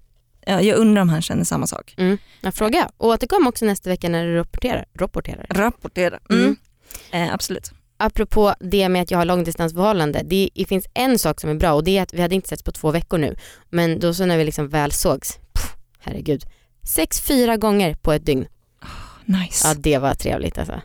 ja, 0.46 0.62
jag 0.62 0.78
undrar 0.78 1.02
om 1.02 1.10
han 1.10 1.22
känner 1.22 1.44
samma 1.44 1.68
sak. 1.68 1.94
Mm. 1.98 2.18
Jag 2.42 2.54
frågar. 2.56 2.90
Och 2.98 3.08
återkom 3.10 3.48
också 3.48 3.66
nästa 3.66 3.90
vecka 3.90 4.10
när 4.10 4.26
du 4.26 4.36
rapporterar. 4.36 4.86
rapporterar. 5.00 5.46
Rapportera. 5.50 6.20
Mm. 6.30 6.44
Mm. 6.44 6.58
Eh, 7.28 7.34
absolut. 7.34 7.72
Apropå 8.02 8.54
det 8.60 8.90
med 8.90 9.02
att 9.02 9.12
jag 9.12 9.18
har 9.18 9.26
långdistansförhållande. 9.26 10.22
Det, 10.26 10.50
det 10.56 10.66
finns 10.66 10.86
en 10.94 11.20
sak 11.20 11.42
som 11.42 11.50
är 11.50 11.54
bra 11.56 11.74
och 11.74 11.84
det 11.84 11.98
är 11.98 12.02
att 12.04 12.14
vi 12.14 12.22
hade 12.22 12.36
inte 12.36 12.48
setts 12.48 12.64
på 12.64 12.72
två 12.72 12.92
veckor 12.92 13.18
nu. 13.18 13.36
Men 13.70 14.00
då 14.00 14.14
så 14.14 14.26
när 14.26 14.38
vi 14.38 14.44
liksom 14.44 14.70
väl 14.70 14.92
sågs, 14.92 15.40
pff, 15.54 15.76
herregud. 16.00 16.44
Sex, 16.84 17.22
fyra 17.22 17.58
gånger 17.58 17.94
på 17.96 18.12
ett 18.14 18.26
dygn. 18.26 18.46
Nice. 19.26 19.68
Ja 19.68 19.74
det 19.78 19.98
var 19.98 20.14
trevligt 20.14 20.58
alltså. 20.58 20.82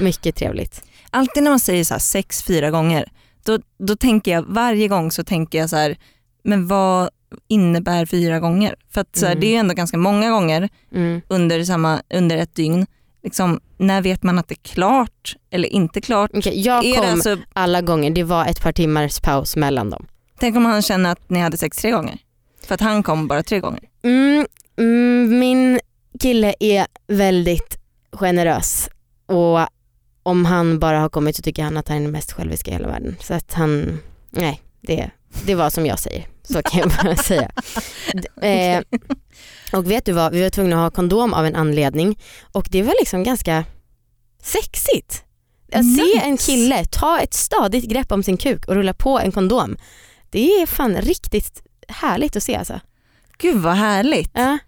Mycket 0.00 0.36
trevligt. 0.36 0.82
Alltid 1.10 1.42
när 1.42 1.50
man 1.50 1.60
säger 1.60 1.84
så 1.84 1.94
här 1.94 1.98
sex 1.98 2.42
fyra 2.42 2.70
gånger, 2.70 3.12
då, 3.44 3.58
då 3.78 3.96
tänker 3.96 4.32
jag 4.32 4.42
varje 4.48 4.88
gång 4.88 5.10
så 5.12 5.24
tänker 5.24 5.58
jag 5.58 5.70
så 5.70 5.76
här, 5.76 5.96
men 6.44 6.66
vad 6.66 7.10
innebär 7.48 8.06
fyra 8.06 8.40
gånger? 8.40 8.74
För 8.90 9.00
att 9.00 9.16
så 9.16 9.26
här, 9.26 9.32
Mm. 9.32 9.40
det 9.40 9.54
är 9.54 9.60
ändå 9.60 9.74
ganska 9.74 9.96
många 9.98 10.30
gånger 10.30 10.68
Mm. 10.94 11.20
under, 11.28 11.64
samma, 11.64 12.02
under 12.14 12.36
ett 12.36 12.54
dygn. 12.54 12.86
Liksom, 13.22 13.60
när 13.76 14.02
vet 14.02 14.22
man 14.22 14.38
att 14.38 14.48
det 14.48 14.54
är 14.54 14.68
klart 14.74 15.36
eller 15.50 15.68
inte 15.68 16.00
klart? 16.00 16.30
Okej, 16.34 16.60
jag 16.60 16.84
Är 16.84 16.96
kom 16.96 17.10
alltså, 17.10 17.36
alla 17.52 17.80
gånger, 17.82 18.10
det 18.10 18.22
var 18.24 18.46
ett 18.46 18.62
par 18.62 18.72
timmars 18.72 19.20
paus 19.20 19.56
mellan 19.56 19.90
dem. 19.90 20.06
tänk 20.38 20.56
om 20.56 20.64
han 20.64 20.82
känner 20.82 21.12
att 21.12 21.30
ni 21.30 21.40
hade 21.40 21.58
sex 21.58 21.76
tre 21.76 21.90
gånger? 21.90 22.18
För 22.66 22.74
att 22.74 22.80
han 22.80 23.02
kom 23.02 23.28
bara 23.28 23.42
tre 23.42 23.60
gånger. 23.60 23.80
Mm, 24.02 24.46
mm, 24.78 25.38
min 25.38 25.80
kille 26.20 26.54
är 26.60 26.86
väldigt 27.06 27.78
generös 28.12 28.88
och 29.26 29.58
om 30.22 30.44
han 30.44 30.78
bara 30.78 31.00
har 31.00 31.08
kommit 31.08 31.36
så 31.36 31.42
tycker 31.42 31.62
han 31.62 31.76
att 31.76 31.88
han 31.88 31.96
är 31.96 32.00
den 32.02 32.10
mest 32.10 32.32
själviska 32.32 32.70
i 32.70 32.74
hela 32.74 32.88
världen. 32.88 33.16
Så 33.20 33.34
att 33.34 33.52
han, 33.54 33.98
nej 34.30 34.62
det, 34.80 35.10
det 35.44 35.54
var 35.54 35.70
som 35.70 35.86
jag 35.86 35.98
säger. 35.98 36.26
Så 36.42 36.62
kan 36.62 36.80
jag 36.80 36.90
bara 37.04 37.16
säga. 37.30 37.50
Eh, 38.42 38.82
Och 39.72 39.90
vet 39.90 40.04
du 40.04 40.12
vad, 40.12 40.32
vi 40.32 40.42
var 40.42 40.50
tvungna 40.50 40.76
att 40.76 40.82
ha 40.82 40.90
kondom 40.90 41.34
av 41.34 41.46
en 41.46 41.56
anledning 41.56 42.18
och 42.52 42.68
det 42.70 42.82
var 42.82 42.94
liksom 43.00 43.22
ganska 43.24 43.64
sexigt. 44.42 45.22
Att 45.72 45.96
se 45.96 46.18
en 46.24 46.30
Nice. 46.32 46.46
kille 46.46 46.84
ta 46.84 47.18
ett 47.20 47.34
stadigt 47.34 47.84
grepp 47.84 48.12
om 48.12 48.22
sin 48.22 48.36
kuk 48.36 48.68
och 48.68 48.74
rulla 48.74 48.94
på 48.94 49.18
en 49.18 49.32
kondom. 49.32 49.76
Det 50.30 50.48
är 50.62 50.66
fan 50.66 50.96
riktigt 50.96 51.62
härligt 51.88 52.36
att 52.36 52.42
se 52.42 52.56
alltså. 52.56 52.80
Gud 53.38 53.56
vad 53.56 53.74
härligt. 53.74 54.30
Ja. 54.34 54.58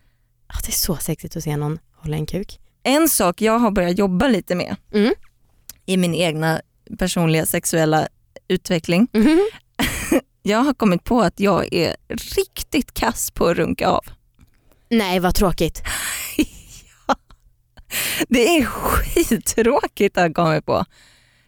Ja, 0.49 0.55
det 0.62 0.69
är 0.69 0.73
så 0.73 0.97
sexigt 0.97 1.37
att 1.37 1.45
se 1.45 1.57
någon 1.57 1.78
hålla 1.97 2.17
en 2.17 2.26
kuk. 2.26 2.59
En 2.83 3.09
sak 3.09 3.40
jag 3.40 3.59
har 3.59 3.71
börjat 3.71 3.99
jobba 3.99 4.28
lite 4.28 4.55
med 4.55 4.76
Mm. 4.95 5.14
i 5.87 5.97
min 5.97 6.14
egna 6.14 6.61
personliga 6.99 7.47
sexuella 7.47 8.09
utveckling. 8.49 9.09
Mhm. 9.12 9.40
Jag 10.43 10.59
har 10.59 10.75
kommit 10.75 11.05
på 11.05 11.21
att 11.23 11.40
jag 11.40 11.75
är 11.75 11.97
riktigt 12.37 12.95
kass 12.95 13.31
på 13.31 13.47
att 13.47 13.57
runka 13.57 13.88
av. 13.88 14.05
Nej 14.90 15.21
vad 15.21 15.35
tråkigt. 15.35 15.83
Det 18.28 18.59
är 18.59 18.64
skittråkigt 18.64 20.18
att 20.18 20.25
jag 20.25 20.35
kommit 20.35 20.66
på. 20.66 20.85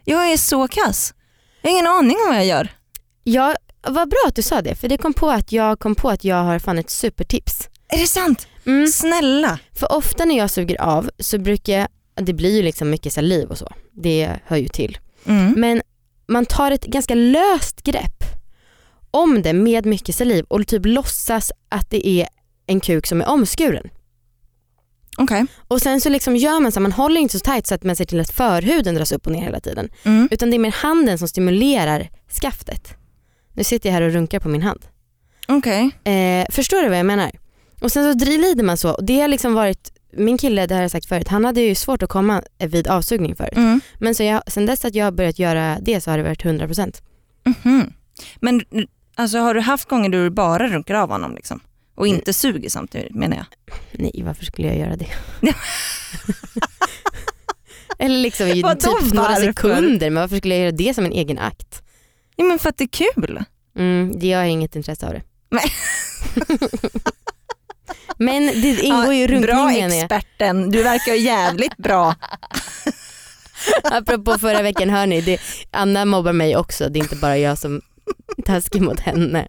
Jag 0.04 0.32
är 0.32 0.36
så 0.36 0.68
kass. 0.68 1.14
Jag 1.62 1.70
har 1.70 1.74
ingen 1.74 1.86
aning 1.86 2.16
om 2.16 2.28
vad 2.28 2.36
jag 2.36 2.46
gör. 2.46 2.68
Ja, 3.24 3.54
vad 3.82 4.08
bra 4.08 4.18
att 4.26 4.34
du 4.34 4.42
sa 4.42 4.62
det 4.62 4.74
för 4.74 4.88
det 4.88 4.96
kom 4.96 5.14
på 5.14 5.30
att 5.30 5.52
jag 5.52 5.78
kom 5.78 5.94
på 5.94 6.10
att 6.10 6.24
jag 6.24 6.36
har 6.36 6.58
fan 6.58 6.78
ett 6.78 6.90
supertips. 6.90 7.68
Är 7.88 7.98
det 7.98 8.06
sant? 8.06 8.48
Mm. 8.66 8.86
Snälla. 8.86 9.58
För 9.72 9.92
ofta 9.92 10.24
när 10.24 10.36
jag 10.36 10.50
suger 10.50 10.80
av 10.80 11.10
så 11.18 11.38
brukar 11.38 11.72
jag, 11.72 11.88
det 12.14 12.32
blir 12.32 12.56
ju 12.56 12.62
liksom 12.62 12.90
mycket 12.90 13.12
saliv 13.12 13.48
och 13.48 13.58
så, 13.58 13.72
det 13.92 14.38
hör 14.44 14.56
ju 14.56 14.68
till. 14.68 14.98
Mm. 15.26 15.54
Men 15.56 15.82
man 16.26 16.46
tar 16.46 16.70
ett 16.70 16.84
ganska 16.84 17.14
löst 17.14 17.82
grepp 17.82 18.24
om 19.10 19.42
det 19.42 19.52
med 19.52 19.86
mycket 19.86 20.14
saliv 20.14 20.44
och 20.48 20.66
typ 20.66 20.86
låtsas 20.86 21.52
att 21.68 21.90
det 21.90 22.08
är 22.08 22.28
en 22.70 22.80
kuk 22.80 23.06
som 23.06 23.20
är 23.20 23.28
omskuren. 23.28 23.90
Okej. 25.18 25.46
Och 25.68 25.82
sen 25.82 26.00
så 26.00 26.08
liksom 26.08 26.36
gör 26.36 26.60
man 26.60 26.72
så, 26.72 26.80
man 26.80 26.92
håller 26.92 27.20
inte 27.20 27.38
så 27.38 27.44
tajt 27.44 27.66
så 27.66 27.74
att 27.74 27.84
man 27.84 27.96
ser 27.96 28.04
till 28.04 28.20
att 28.20 28.30
förhuden 28.30 28.94
dras 28.94 29.12
upp 29.12 29.26
och 29.26 29.32
ner 29.32 29.42
hela 29.42 29.60
tiden. 29.60 29.88
Mm. 30.04 30.28
Utan 30.30 30.50
det 30.50 30.56
är 30.56 30.58
mer 30.58 30.72
handen 30.72 31.18
som 31.18 31.28
stimulerar 31.28 32.08
skaftet. 32.40 32.94
Nu 33.52 33.64
sitter 33.64 33.88
jag 33.88 33.94
här 33.94 34.02
och 34.02 34.12
runkar 34.12 34.40
på 34.40 34.48
min 34.48 34.62
hand. 34.62 34.80
Okej. 35.48 35.90
Eh, 36.04 36.46
förstår 36.50 36.82
du 36.82 36.88
vad 36.88 36.98
jag 36.98 37.06
menar? 37.06 37.30
Och 37.80 37.92
sen 37.92 38.12
så 38.12 38.24
driver 38.24 38.62
man 38.62 38.76
så 38.76 38.90
och 38.94 39.04
det 39.04 39.20
har 39.20 39.28
liksom 39.28 39.54
varit, 39.54 39.92
min 40.12 40.38
kille, 40.38 40.66
det 40.66 40.74
har 40.74 40.82
jag 40.82 40.90
sagt 40.90 41.06
förut, 41.06 41.28
han 41.28 41.44
hade 41.44 41.60
ju 41.60 41.74
svårt 41.74 42.02
att 42.02 42.08
komma 42.08 42.42
vid 42.58 42.88
avsugning 42.88 43.36
förut. 43.36 43.56
Mm. 43.56 43.80
Men 43.98 44.14
så 44.14 44.22
jag, 44.22 44.42
sen 44.46 44.66
dess 44.66 44.84
att 44.84 44.94
jag 44.94 45.04
har 45.04 45.12
börjat 45.12 45.38
göra 45.38 45.78
det 45.82 46.00
så 46.00 46.10
har 46.10 46.18
det 46.18 46.24
varit 46.24 46.44
100%. 46.44 47.02
Mhm. 47.44 47.92
Men 48.40 48.62
alltså, 49.14 49.38
har 49.38 49.54
du 49.54 49.60
haft 49.60 49.88
gånger 49.88 50.08
då 50.08 50.18
du 50.18 50.30
bara 50.30 50.68
runkar 50.68 50.94
av 50.94 51.10
honom 51.10 51.34
liksom? 51.34 51.60
Och 52.00 52.06
inte 52.06 52.32
suger 52.32 52.70
samtidigt 52.70 53.14
menar 53.14 53.36
jag? 53.36 53.46
Nej 53.92 54.22
varför 54.24 54.44
skulle 54.44 54.68
jag 54.68 54.78
göra 54.78 54.96
det? 54.96 55.06
Eller 57.98 58.18
liksom 58.18 58.46
i 58.46 58.62
Vadå, 58.62 58.80
typ 58.80 59.12
några 59.12 59.28
varför? 59.28 59.42
sekunder, 59.42 60.10
men 60.10 60.20
varför 60.20 60.36
skulle 60.36 60.54
jag 60.54 60.62
göra 60.62 60.72
det 60.72 60.94
som 60.94 61.04
en 61.04 61.12
egen 61.12 61.38
akt? 61.38 61.82
Ja, 62.36 62.44
men 62.44 62.58
för 62.58 62.68
att 62.68 62.76
det 62.78 62.84
är 62.84 63.14
kul. 63.14 63.44
Mm, 63.76 64.18
det 64.18 64.26
jag 64.26 64.38
har 64.38 64.44
inget 64.44 64.76
intresse 64.76 65.06
av 65.06 65.12
det. 65.12 65.22
Nej. 65.50 65.72
men 68.16 68.46
det 68.46 68.80
ingår 68.82 69.14
ju 69.14 69.24
i 69.24 69.40
bra 69.40 69.54
runkningen. 69.54 69.92
experten, 69.92 70.70
du 70.70 70.82
verkar 70.82 71.12
ju 71.12 71.18
jävligt 71.20 71.76
bra. 71.76 72.14
Apropå 73.82 74.38
förra 74.38 74.62
veckan, 74.62 74.90
hör 74.90 75.06
ni, 75.06 75.20
det, 75.20 75.40
Anna 75.70 76.04
mobbar 76.04 76.32
mig 76.32 76.56
också, 76.56 76.88
det 76.88 76.98
är 76.98 77.02
inte 77.02 77.16
bara 77.16 77.38
jag 77.38 77.58
som 77.58 77.80
är 78.36 78.42
taskig 78.42 78.82
mot 78.82 79.00
henne. 79.00 79.48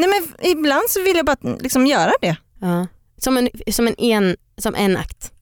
Nej 0.00 0.08
men 0.08 0.50
ibland 0.50 0.82
så 0.90 1.02
vill 1.02 1.16
jag 1.16 1.26
bara 1.26 1.56
liksom 1.60 1.86
göra 1.86 2.12
det. 2.20 2.36
Ja. 2.60 2.86
Som, 3.18 3.36
en, 3.36 3.48
som, 3.72 3.86
en, 3.86 3.94
en, 3.98 4.36
som 4.58 4.74
en 4.74 4.96
akt. 4.96 5.32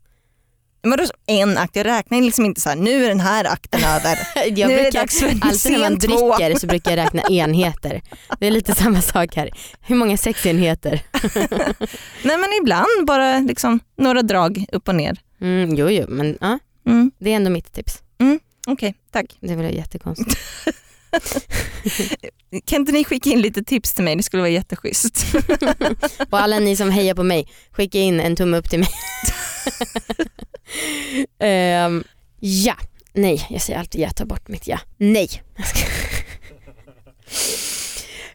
Vadå 0.83 1.05
en 1.27 1.59
akt? 1.59 1.77
Jag 1.77 1.87
räknar 1.87 2.21
liksom 2.21 2.45
inte 2.45 2.61
så 2.61 2.69
här, 2.69 2.77
nu 2.77 3.05
är 3.05 3.09
den 3.09 3.21
här 3.21 3.45
akten 3.45 3.81
över. 3.85 4.19
Jag 4.59 4.69
nu 4.69 4.75
är 4.75 4.77
det 4.77 4.83
brukar, 4.83 5.01
dags 5.01 5.21
för 5.21 5.27
alltid 5.41 5.73
när 5.73 5.79
man 5.79 5.99
dricker 5.99 6.59
så 6.59 6.67
brukar 6.67 6.91
jag 6.91 6.99
räkna 6.99 7.23
enheter. 7.31 8.03
Det 8.41 8.47
är 8.47 8.51
lite 8.51 8.75
samma 8.75 9.01
sak 9.01 9.37
här. 9.37 9.51
Hur 9.81 9.97
många 9.97 10.17
sexenheter? 10.17 11.03
Nej 12.23 12.37
men 12.39 12.53
ibland 12.61 13.07
bara 13.07 13.39
liksom 13.39 13.81
några 13.97 14.23
drag 14.23 14.65
upp 14.73 14.89
och 14.89 14.95
ner. 14.95 15.17
Mm, 15.41 15.75
jo, 15.75 15.91
jo, 15.91 16.05
men 16.09 16.39
ja, 16.41 16.59
Mm. 16.87 17.11
det 17.19 17.31
är 17.33 17.37
ändå 17.37 17.51
mitt 17.51 17.73
tips. 17.73 18.03
Okej, 18.67 18.95
tack. 19.13 19.37
Det 19.41 19.57
väl 19.57 19.75
jättekonstigt. 19.77 20.39
Kan 22.65 22.81
inte 22.81 22.93
ni 22.93 23.05
skicka 23.05 23.31
in 23.31 23.41
lite 23.41 23.63
tips 23.63 23.95
till 23.95 24.05
mig? 24.05 24.17
Det 24.17 24.23
skulle 24.23 24.41
vara 24.41 24.51
jätteschysst. 24.51 25.25
Och 26.31 26.41
alla 26.41 26.59
ni 26.59 26.77
som 26.77 26.91
hejar 26.91 27.15
på 27.15 27.23
mig, 27.23 27.49
skicka 27.71 27.99
in 27.99 28.21
en 28.21 28.37
tumme 28.37 28.57
upp 28.57 28.71
till 28.71 28.79
mig. 28.79 28.89
Ehm, 31.39 32.05
ja, 32.41 32.77
nej, 33.13 33.47
jag 33.51 33.63
säger 33.63 33.79
alltid 33.79 34.01
ja, 34.01 34.11
ta 34.11 34.25
bort 34.25 34.49
mitt 34.49 34.67
ja. 34.67 34.81
Nej. 34.97 35.43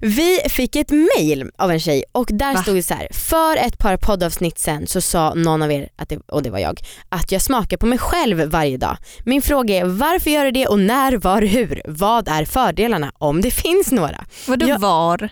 Jag 0.04 0.10
Vi 0.10 0.40
fick 0.50 0.76
ett 0.76 0.92
mail 0.92 1.50
av 1.58 1.72
en 1.72 1.80
tjej 1.80 2.04
och 2.12 2.30
där 2.34 2.54
Va? 2.54 2.62
stod 2.62 2.76
det 2.76 2.84
så 2.84 2.94
här. 2.94 3.08
För 3.12 3.58
ett 3.58 3.78
par 3.78 3.98
poddavsnitt 3.98 4.60
sen 4.60 4.88
så 4.88 5.02
sa 5.02 5.34
någon 5.34 5.62
av 5.62 5.72
er, 5.72 5.90
att 5.96 6.10
det, 6.10 6.18
och 6.28 6.44
det 6.44 6.50
var 6.50 6.60
jag, 6.60 6.80
att 7.10 7.32
jag 7.32 7.42
smakar 7.42 7.78
på 7.78 7.86
mig 7.86 7.98
själv 7.98 8.38
varje 8.44 8.78
dag. 8.78 8.98
Min 9.26 9.42
fråga 9.42 9.76
är 9.76 9.86
varför 9.86 10.30
gör 10.30 10.46
du 10.46 10.52
det 10.52 10.68
och 10.68 10.80
när, 10.80 11.18
var, 11.18 11.42
hur? 11.42 11.82
Vad 11.86 12.28
är 12.28 12.46
fördelarna 12.46 13.12
om 13.18 13.42
det 13.42 13.52
finns 13.52 13.92
några? 13.92 14.26
Vadå 14.48 14.68
Ja. 14.70 14.78
var? 14.78 15.30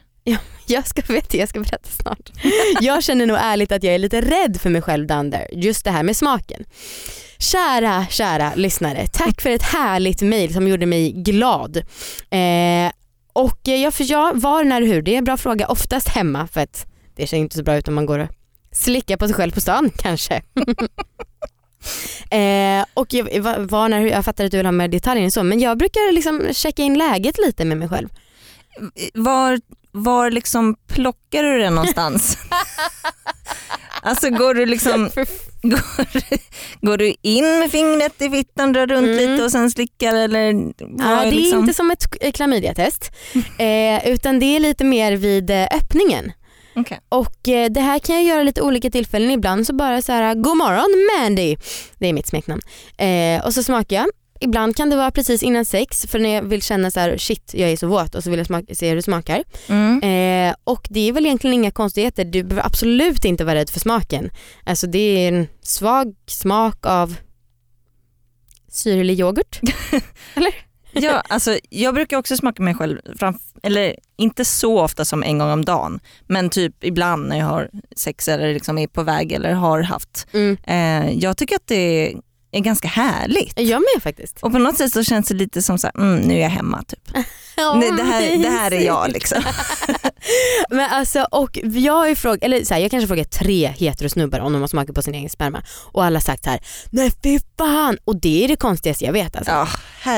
Jag 0.67 0.87
ska, 0.87 1.01
veta, 1.13 1.37
jag 1.37 1.49
ska 1.49 1.59
berätta 1.59 1.89
snart. 1.89 2.31
Jag 2.81 3.03
känner 3.03 3.25
nog 3.25 3.37
ärligt 3.41 3.71
att 3.71 3.83
jag 3.83 3.93
är 3.95 3.99
lite 3.99 4.21
rädd 4.21 4.61
för 4.61 4.69
mig 4.69 4.81
själv 4.81 5.07
down 5.07 5.31
there. 5.31 5.47
Just 5.51 5.85
det 5.85 5.91
här 5.91 6.03
med 6.03 6.17
smaken. 6.17 6.63
Kära, 7.39 8.05
kära 8.09 8.51
lyssnare. 8.55 9.07
Tack 9.13 9.41
för 9.41 9.49
ett 9.49 9.63
härligt 9.63 10.21
mail 10.21 10.53
som 10.53 10.67
gjorde 10.67 10.85
mig 10.85 11.11
glad. 11.11 11.77
Eh, 12.29 12.91
och 13.33 13.59
jag, 13.63 13.93
för 13.93 14.11
jag, 14.11 14.41
var, 14.41 14.63
när, 14.63 14.81
hur? 14.81 15.01
Det 15.01 15.13
är 15.13 15.17
en 15.17 15.23
bra 15.23 15.37
fråga. 15.37 15.67
Oftast 15.67 16.07
hemma 16.07 16.47
för 16.47 16.61
att 16.61 16.85
det 17.15 17.27
ser 17.27 17.37
inte 17.37 17.55
så 17.55 17.63
bra 17.63 17.75
ut 17.75 17.87
om 17.87 17.93
man 17.93 18.05
går 18.05 18.19
och 18.19 18.29
slickar 18.71 19.17
på 19.17 19.27
sig 19.27 19.35
själv 19.35 19.51
på 19.51 19.61
stan 19.61 19.91
kanske. 19.97 20.35
eh, 22.31 22.85
och 22.93 23.13
jag, 23.13 23.41
var, 23.41 23.59
var, 23.59 23.89
när, 23.89 23.99
hur? 23.99 24.07
Jag 24.07 24.25
fattar 24.25 24.45
att 24.45 24.51
du 24.51 24.57
vill 24.57 24.65
ha 24.65 24.71
mer 24.71 24.87
detaljer 24.87 25.23
än 25.23 25.31
så 25.31 25.43
men 25.43 25.59
jag 25.59 25.77
brukar 25.77 26.11
liksom 26.11 26.49
checka 26.53 26.81
in 26.81 26.97
läget 26.97 27.37
lite 27.45 27.65
med 27.65 27.77
mig 27.77 27.89
själv. 27.89 28.09
Var, 29.13 29.61
var 29.91 30.31
liksom 30.31 30.75
plockar 30.87 31.43
du 31.43 31.57
det 31.57 31.69
någonstans? 31.69 32.37
alltså 34.03 34.29
går 34.29 34.53
du 34.53 34.65
liksom 34.65 35.09
går, 35.61 35.81
går 36.85 36.97
du 36.97 37.13
in 37.21 37.59
med 37.59 37.71
fingret 37.71 38.21
i 38.21 38.29
fittan, 38.29 38.73
drar 38.73 38.87
runt 38.87 39.07
Mm. 39.07 39.17
lite 39.31 39.43
och 39.43 39.51
sen 39.51 39.71
slickar 39.71 40.15
eller? 40.15 40.53
Ja, 40.77 41.21
det 41.21 41.27
är 41.27 41.31
liksom? 41.31 41.59
inte 41.59 41.73
som 41.73 41.91
ett 41.91 42.07
k- 42.11 42.31
klamydiatest 42.33 43.11
eh, 43.57 44.07
utan 44.13 44.39
det 44.39 44.45
är 44.55 44.59
lite 44.59 44.83
mer 44.83 45.11
vid 45.13 45.49
eh, 45.49 45.67
öppningen. 45.71 46.31
Okej. 46.75 46.99
Och 47.09 47.47
eh, 47.47 47.69
det 47.69 47.81
här 47.81 47.99
kan 47.99 48.15
jag 48.15 48.23
göra 48.23 48.43
lite 48.43 48.61
olika 48.61 48.89
tillfällen. 48.89 49.31
Ibland 49.31 49.67
så 49.67 49.73
bara 49.73 50.01
så 50.01 50.11
här: 50.11 50.35
god 50.35 50.57
morgon 50.57 51.07
Mandy. 51.19 51.55
Det 51.97 52.07
är 52.07 52.13
mitt 52.13 52.27
smeknamn. 52.27 52.61
Eh, 52.97 53.45
och 53.45 53.53
så 53.53 53.63
smakar 53.63 53.95
jag. 53.95 54.05
Ibland 54.43 54.75
kan 54.75 54.89
det 54.89 54.95
vara 54.95 55.11
precis 55.11 55.43
innan 55.43 55.65
sex 55.65 56.05
för 56.09 56.19
när 56.19 56.29
jag 56.29 56.41
vill 56.41 56.61
känna 56.61 56.91
så 56.91 56.99
här: 56.99 57.17
shit 57.17 57.53
jag 57.53 57.69
är 57.71 57.77
så 57.77 57.87
våt 57.87 58.15
och 58.15 58.23
så 58.23 58.29
vill 58.29 58.39
jag 58.39 58.47
smaka, 58.47 58.75
se 58.75 58.89
hur 58.89 58.95
det 58.95 59.01
smakar. 59.01 59.43
Mm. 59.67 60.01
Eh, 60.03 60.55
och 60.63 60.87
det 60.89 61.09
är 61.09 61.13
väl 61.13 61.25
egentligen 61.25 61.53
inga 61.53 61.71
konstigheter. 61.71 62.25
Du 62.25 62.43
behöver 62.43 62.65
absolut 62.65 63.25
inte 63.25 63.43
vara 63.43 63.55
rädd 63.55 63.69
för 63.69 63.79
smaken. 63.79 64.29
Alltså 64.65 64.87
det 64.87 64.99
är 64.99 65.27
en 65.27 65.47
svag 65.61 66.15
smak 66.27 66.85
av 66.85 67.15
syrlig 68.71 69.19
yoghurt. 69.19 69.59
Ja, 70.93 71.23
alltså, 71.29 71.57
jag 71.69 71.93
brukar 71.93 72.17
också 72.17 72.37
smaka 72.37 72.63
mig 72.63 72.75
själv, 72.75 72.99
eller 73.63 73.95
inte 74.17 74.45
så 74.45 74.79
ofta 74.79 75.05
som 75.05 75.23
en 75.23 75.37
gång 75.37 75.49
om 75.49 75.65
dagen, 75.65 75.99
men 76.27 76.49
typ 76.49 76.83
ibland 76.83 77.27
när 77.27 77.37
jag 77.37 77.45
har 77.45 77.69
sex 77.95 78.27
eller 78.27 78.53
liksom 78.53 78.77
är 78.77 78.87
på 78.87 79.03
väg 79.03 79.31
eller 79.31 79.53
har 79.53 79.81
haft. 79.81 80.27
Mm. 80.33 80.57
Eh, 80.63 81.13
jag 81.17 81.37
tycker 81.37 81.55
att 81.55 81.67
det 81.67 82.15
är 82.51 82.57
är 82.57 82.63
ganska 82.63 82.87
härligt. 82.87 83.59
Jag 83.59 83.81
med 83.81 84.03
faktiskt. 84.03 84.39
Och 84.43 84.51
på 84.51 84.57
något 84.57 84.77
sätt 84.77 84.93
så 84.93 85.03
känns 85.03 85.27
det 85.27 85.33
lite 85.33 85.61
som 85.61 85.77
så 85.77 85.87
här, 85.87 86.03
mm, 86.03 86.19
nu 86.19 86.35
är 86.35 86.41
jag 86.41 86.49
hemma 86.49 86.83
typ. 86.83 87.09
Nej, 87.75 87.91
det, 87.97 88.03
här, 88.03 88.37
det 88.37 88.49
här 88.49 88.73
är 88.73 88.85
jag 88.85 89.11
liksom. 89.11 89.43
Men 90.69 90.89
alltså, 90.91 91.27
och 91.31 91.59
jag 91.63 91.93
har 91.93 92.07
ju 92.07 92.15
frågat, 92.15 92.43
eller 92.43 92.63
så 92.63 92.73
här, 92.73 92.81
jag 92.81 92.91
kanske 92.91 93.07
frågat 93.07 93.31
tre 93.31 93.67
heterosnubbar 93.67 94.39
om 94.39 94.53
de 94.53 94.61
har 94.61 94.67
smakat 94.67 94.95
på 94.95 95.01
sin 95.01 95.15
egen 95.15 95.29
sperma 95.29 95.63
och 95.91 96.03
alla 96.03 96.15
har 96.15 96.21
sagt 96.21 96.43
så 96.43 96.49
här: 96.49 96.59
nej 96.89 97.11
fy 97.23 97.39
fan 97.57 97.97
och 98.05 98.21
det 98.21 98.43
är 98.43 98.47
det 98.47 98.55
konstigaste 98.55 99.05
jag 99.05 99.13
vet 99.13 99.35
alltså. 99.35 99.51
Ja, 99.51 99.67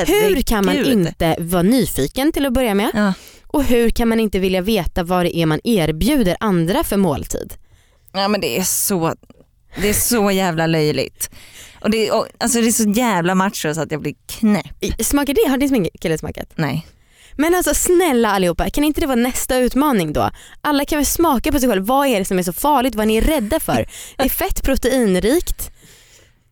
Hur 0.07 0.41
kan 0.41 0.65
man 0.65 0.85
inte 0.85 1.35
vara 1.39 1.63
nyfiken 1.63 2.31
till 2.31 2.45
att 2.45 2.53
börja 2.53 2.73
med? 2.73 2.91
Ja. 2.93 3.13
Och 3.47 3.63
hur 3.63 3.89
kan 3.89 4.09
man 4.09 4.19
inte 4.19 4.39
vilja 4.39 4.61
veta 4.61 5.03
vad 5.03 5.25
det 5.25 5.37
är 5.37 5.45
man 5.45 5.59
erbjuder 5.63 6.37
andra 6.39 6.83
för 6.83 6.97
måltid? 6.97 7.53
ja 8.13 8.27
men 8.27 8.41
det 8.41 8.57
är 8.57 8.63
så, 8.63 9.15
det 9.81 9.89
är 9.89 9.93
så 9.93 10.31
jävla 10.31 10.67
löjligt. 10.67 11.29
Och 11.83 11.89
det, 11.89 12.07
är, 12.07 12.15
och, 12.15 12.27
alltså 12.37 12.61
det 12.61 12.67
är 12.67 12.71
så 12.71 12.89
jävla 12.89 13.35
macho 13.35 13.73
så 13.73 13.81
att 13.81 13.91
jag 13.91 14.01
blir 14.01 14.15
knäpp. 14.27 14.83
Smakar 14.99 15.33
det? 15.33 15.49
Har 15.49 15.57
din 15.57 15.87
kille 16.01 16.17
smakat? 16.17 16.51
Nej. 16.55 16.87
Men 17.37 17.55
alltså 17.55 17.73
snälla 17.73 18.29
allihopa, 18.31 18.69
kan 18.69 18.83
inte 18.83 19.01
det 19.01 19.07
vara 19.07 19.15
nästa 19.15 19.57
utmaning 19.57 20.13
då? 20.13 20.29
Alla 20.61 20.85
kan 20.85 20.97
väl 20.97 21.05
smaka 21.05 21.51
på 21.51 21.59
sig 21.59 21.69
själv, 21.69 21.85
vad 21.85 22.07
är 22.07 22.19
det 22.19 22.25
som 22.25 22.39
är 22.39 22.43
så 22.43 22.53
farligt? 22.53 22.95
Vad 22.95 23.03
är 23.03 23.07
ni 23.07 23.21
rädda 23.21 23.59
för? 23.59 23.87
Det 24.17 24.23
är 24.23 24.29
fett 24.29 24.63
proteinrikt. 24.63 25.71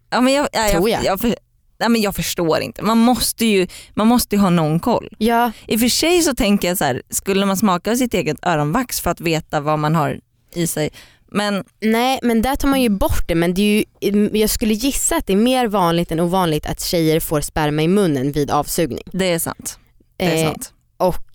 Ja, 0.09 0.21
men 0.21 0.33
jag, 0.33 0.47
ja, 0.51 0.69
Tror 0.71 0.89
jag, 0.89 1.03
jag. 1.03 1.19
jag, 1.23 1.35
nej, 1.79 1.89
men 1.89 2.01
jag 2.01 2.15
förstår 2.15 2.59
inte. 2.59 2.81
Man 2.81 2.97
måste, 2.97 3.45
ju, 3.45 3.67
man 3.93 4.07
måste 4.07 4.35
ju 4.35 4.41
ha 4.41 4.49
någon 4.49 4.79
koll. 4.79 5.09
Ja, 5.17 5.51
I 5.67 5.75
och 5.75 5.79
för 5.79 5.87
sig 5.87 6.21
så 6.21 6.35
tänker 6.35 6.67
jag 6.67 6.77
så 6.77 6.83
här, 6.83 7.01
skulle 7.09 7.45
man 7.45 7.57
smaka 7.57 7.95
sitt 7.95 8.13
eget 8.13 8.37
öronvax 8.45 9.01
för 9.01 9.11
att 9.11 9.21
veta 9.21 9.59
vad 9.59 9.79
man 9.79 9.95
har 9.95 10.19
i 10.53 10.67
sig. 10.67 10.89
Men 11.31 11.63
nej 11.81 12.19
men 12.23 12.41
där 12.41 12.55
tar 12.55 12.67
man 12.67 12.81
ju 12.81 12.89
bort 12.89 13.27
det 13.27 13.35
men 13.35 13.53
det 13.53 13.61
är 13.61 13.83
ju, 14.11 14.29
jag 14.39 14.49
skulle 14.49 14.73
gissa 14.73 15.15
att 15.15 15.27
det 15.27 15.33
är 15.33 15.37
mer 15.37 15.67
vanligt 15.67 16.11
än 16.11 16.19
ovanligt 16.19 16.65
att 16.65 16.81
tjejer 16.81 17.19
får 17.19 17.41
sperma 17.41 17.81
i 17.81 17.87
munnen 17.87 18.31
vid 18.31 18.51
avsugning. 18.51 19.03
det 19.11 19.25
är 19.33 19.39
sant. 19.39 19.79
Det 20.17 20.25
är 20.25 20.43
Eh, 20.45 20.47
sant. 20.51 20.73
och 20.97 21.25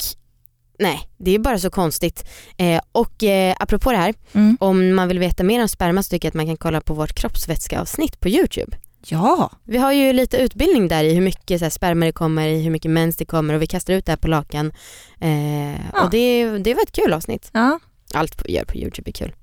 nej, 0.79 1.09
det 1.19 1.31
är 1.35 1.38
bara 1.38 1.59
så 1.59 1.71
konstigt. 1.71 2.25
Eh, 2.57 2.81
och 2.93 3.23
eh, 3.25 3.55
apropå 3.61 3.91
det 3.93 3.97
här, 3.99 4.15
Mm. 4.33 4.57
om 4.61 4.95
man 4.95 5.09
vill 5.09 5.19
veta 5.19 5.43
mer 5.45 5.62
om 5.62 5.69
sperma 5.69 6.03
så 6.03 6.11
tycker 6.11 6.26
jag 6.26 6.31
att 6.31 6.35
man 6.35 6.47
kan 6.47 6.57
kolla 6.57 6.81
på 6.81 6.95
vårt 6.95 7.12
kroppsvätskeavsnitt 7.12 8.21
på 8.21 8.29
YouTube. 8.29 8.76
Ja, 9.09 9.50
Vi 9.65 9.79
har 9.79 9.93
ju 9.93 10.12
lite 10.12 10.37
utbildning 10.37 10.88
där 10.88 11.05
i 11.05 11.15
hur 11.15 11.21
mycket 11.21 11.59
så 11.59 11.65
här, 11.65 11.71
sperma 11.71 12.07
det 12.07 12.12
kommer 12.12 12.49
i, 12.49 12.62
hur 12.62 12.71
mycket 12.71 12.91
mens 12.91 13.17
det 13.17 13.25
kommer 13.25 13.55
och 13.55 13.62
vi 13.62 13.67
kastar 13.67 13.95
ut 13.95 14.07
det 14.07 14.12
här 14.12 14.17
på 14.17 14.29
lakan. 14.29 14.73
Eh, 15.21 15.73
Ja. 15.93 16.05
Och 16.05 16.11
det, 16.11 16.59
det 16.59 16.75
var 16.75 16.83
ett 16.83 16.93
kul 16.93 17.12
avsnitt. 17.12 17.50
ja. 17.53 17.79
Allt 18.15 18.37
på, 18.37 18.49
gör 18.49 18.65
på 18.65 18.76
YouTube 18.76 19.11
är 19.11 19.12
kul. 19.12 19.35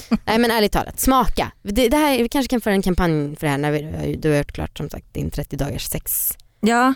Nej 0.24 0.38
men 0.38 0.50
ärligt 0.50 0.72
talat, 0.72 1.00
smaka. 1.00 1.52
Det, 1.62 1.88
det 1.88 1.96
här, 1.96 2.18
vi 2.18 2.28
kanske 2.28 2.50
kan 2.50 2.60
föra 2.60 2.74
en 2.74 2.82
kampanj 2.82 3.36
för 3.36 3.46
det 3.46 3.50
här 3.50 3.58
när 3.58 3.70
vi, 3.70 4.16
du 4.16 4.30
har 4.30 4.36
gjort 4.36 4.52
klart 4.52 4.78
som 4.78 4.90
sagt 4.90 5.14
din 5.14 5.30
30 5.30 5.56
dagars 5.56 5.84
sexakt. 5.84 6.44
ja. 6.60 6.94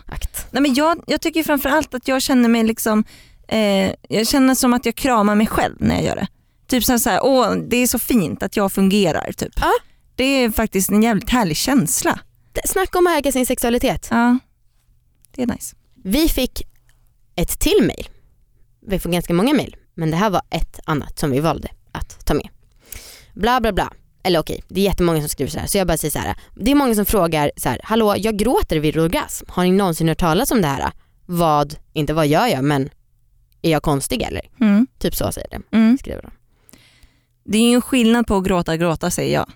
Nej, 0.50 0.62
men 0.62 0.74
jag, 0.74 1.04
jag 1.06 1.20
tycker 1.20 1.42
framförallt 1.42 1.94
att 1.94 2.08
jag 2.08 2.22
känner 2.22 2.48
mig 2.48 2.64
liksom, 2.64 3.04
eh, 3.48 3.92
jag 4.08 4.26
känner 4.26 4.54
som 4.54 4.74
att 4.74 4.86
jag 4.86 4.94
kramar 4.94 5.34
mig 5.34 5.46
själv 5.46 5.76
när 5.78 5.94
jag 5.94 6.04
gör 6.04 6.16
det. 6.16 6.26
Typ 6.66 6.84
så 6.84 7.10
här, 7.10 7.20
åh 7.22 7.54
det 7.54 7.76
är 7.76 7.86
så 7.86 7.98
fint 7.98 8.42
att 8.42 8.56
jag 8.56 8.72
fungerar. 8.72 9.32
Typ. 9.32 9.52
Ja. 9.56 9.72
Det 10.14 10.24
är 10.24 10.50
faktiskt 10.50 10.90
en 10.90 11.02
jävligt 11.02 11.30
härlig 11.30 11.56
känsla. 11.56 12.20
Snacka 12.64 12.98
om 12.98 13.06
att 13.06 13.18
äga 13.18 13.32
sin 13.32 13.46
sexualitet. 13.46 14.08
Ja, 14.10 14.38
det 15.30 15.42
är 15.42 15.46
nice. 15.46 15.76
Vi 16.04 16.28
fick 16.28 16.62
ett 17.36 17.58
till 17.58 17.78
mail. 17.80 18.08
Vi 18.86 18.98
får 18.98 19.10
ganska 19.10 19.34
många 19.34 19.54
mail 19.54 19.76
men 19.94 20.10
det 20.10 20.16
här 20.16 20.30
var 20.30 20.42
ett 20.50 20.80
annat 20.84 21.18
som 21.18 21.30
vi 21.30 21.40
valde 21.40 21.68
att 21.92 22.26
ta 22.26 22.34
med. 22.34 22.48
Bla 23.36 23.60
bla 23.60 23.72
bla. 23.72 23.92
Eller 24.22 24.38
okej, 24.38 24.62
det 24.68 24.80
är 24.80 24.84
jättemånga 24.84 25.20
som 25.20 25.28
skriver 25.28 25.50
så 25.50 25.58
här 25.58 25.66
så 25.66 25.78
jag 25.78 25.86
bara 25.86 25.96
säger 25.96 26.12
så 26.12 26.18
här. 26.18 26.36
Det 26.54 26.70
är 26.70 26.74
många 26.74 26.94
som 26.94 27.06
frågar 27.06 27.50
så 27.56 27.68
här, 27.68 27.80
hallå 27.84 28.14
jag 28.18 28.36
gråter 28.36 28.76
vid 28.80 28.98
orgasm. 28.98 29.46
Har 29.48 29.64
ni 29.64 29.72
någonsin 29.72 30.08
hört 30.08 30.18
talas 30.18 30.50
om 30.50 30.62
det 30.62 30.68
här? 30.68 30.92
Vad, 31.26 31.74
inte 31.92 32.14
vad 32.14 32.26
gör 32.26 32.46
jag 32.46 32.64
men 32.64 32.90
är 33.62 33.70
jag 33.70 33.82
konstig 33.82 34.22
eller? 34.22 34.42
Mm. 34.60 34.86
Typ 34.98 35.14
så 35.14 35.32
säger 35.32 35.48
det, 35.50 35.76
Mm. 35.76 35.98
skriver 35.98 36.22
de. 36.22 36.30
Det 37.44 37.58
är 37.58 37.62
ju 37.68 37.74
en 37.74 37.82
skillnad 37.82 38.26
på 38.26 38.36
att 38.36 38.44
gråta 38.44 38.76
gråta 38.76 39.10
säger 39.10 39.34
jag. 39.34 39.50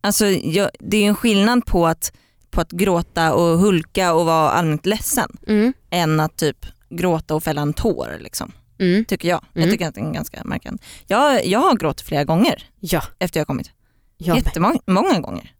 Alltså 0.00 0.26
jag, 0.26 0.70
det 0.78 0.96
är 0.96 1.00
ju 1.00 1.06
en 1.08 1.14
skillnad 1.16 1.66
på 1.66 1.86
att, 1.86 2.12
på 2.50 2.60
att 2.60 2.70
gråta 2.72 3.34
och 3.34 3.58
hulka 3.58 4.14
och 4.14 4.26
vara 4.26 4.50
allmänt 4.50 4.86
ledsen 4.86 5.28
Mm, 5.46 5.72
än 5.90 6.20
att 6.20 6.36
typ 6.36 6.66
gråta 6.90 7.34
och 7.34 7.42
fälla 7.44 7.62
en 7.62 7.72
tår 7.74 8.16
liksom, 8.20 8.52
mm, 8.82 9.04
tycker 9.04 9.28
jag. 9.28 9.44
Mm. 9.54 9.64
Jag 9.64 9.72
tycker 9.72 9.88
att 9.88 9.94
det 9.94 10.00
är 10.00 10.12
ganska 10.12 10.44
markant. 10.44 10.82
Jag, 11.06 11.46
jag 11.46 11.58
har 11.58 11.76
gråtit 11.76 12.06
flera 12.06 12.24
gånger 12.24 12.70
ja, 12.80 13.02
efter 13.18 13.40
jag 13.40 13.46
kommit. 13.46 13.70
jag. 14.16 14.36
Jättemånga 14.36 14.80
många 14.86 15.20
gånger. 15.20 15.54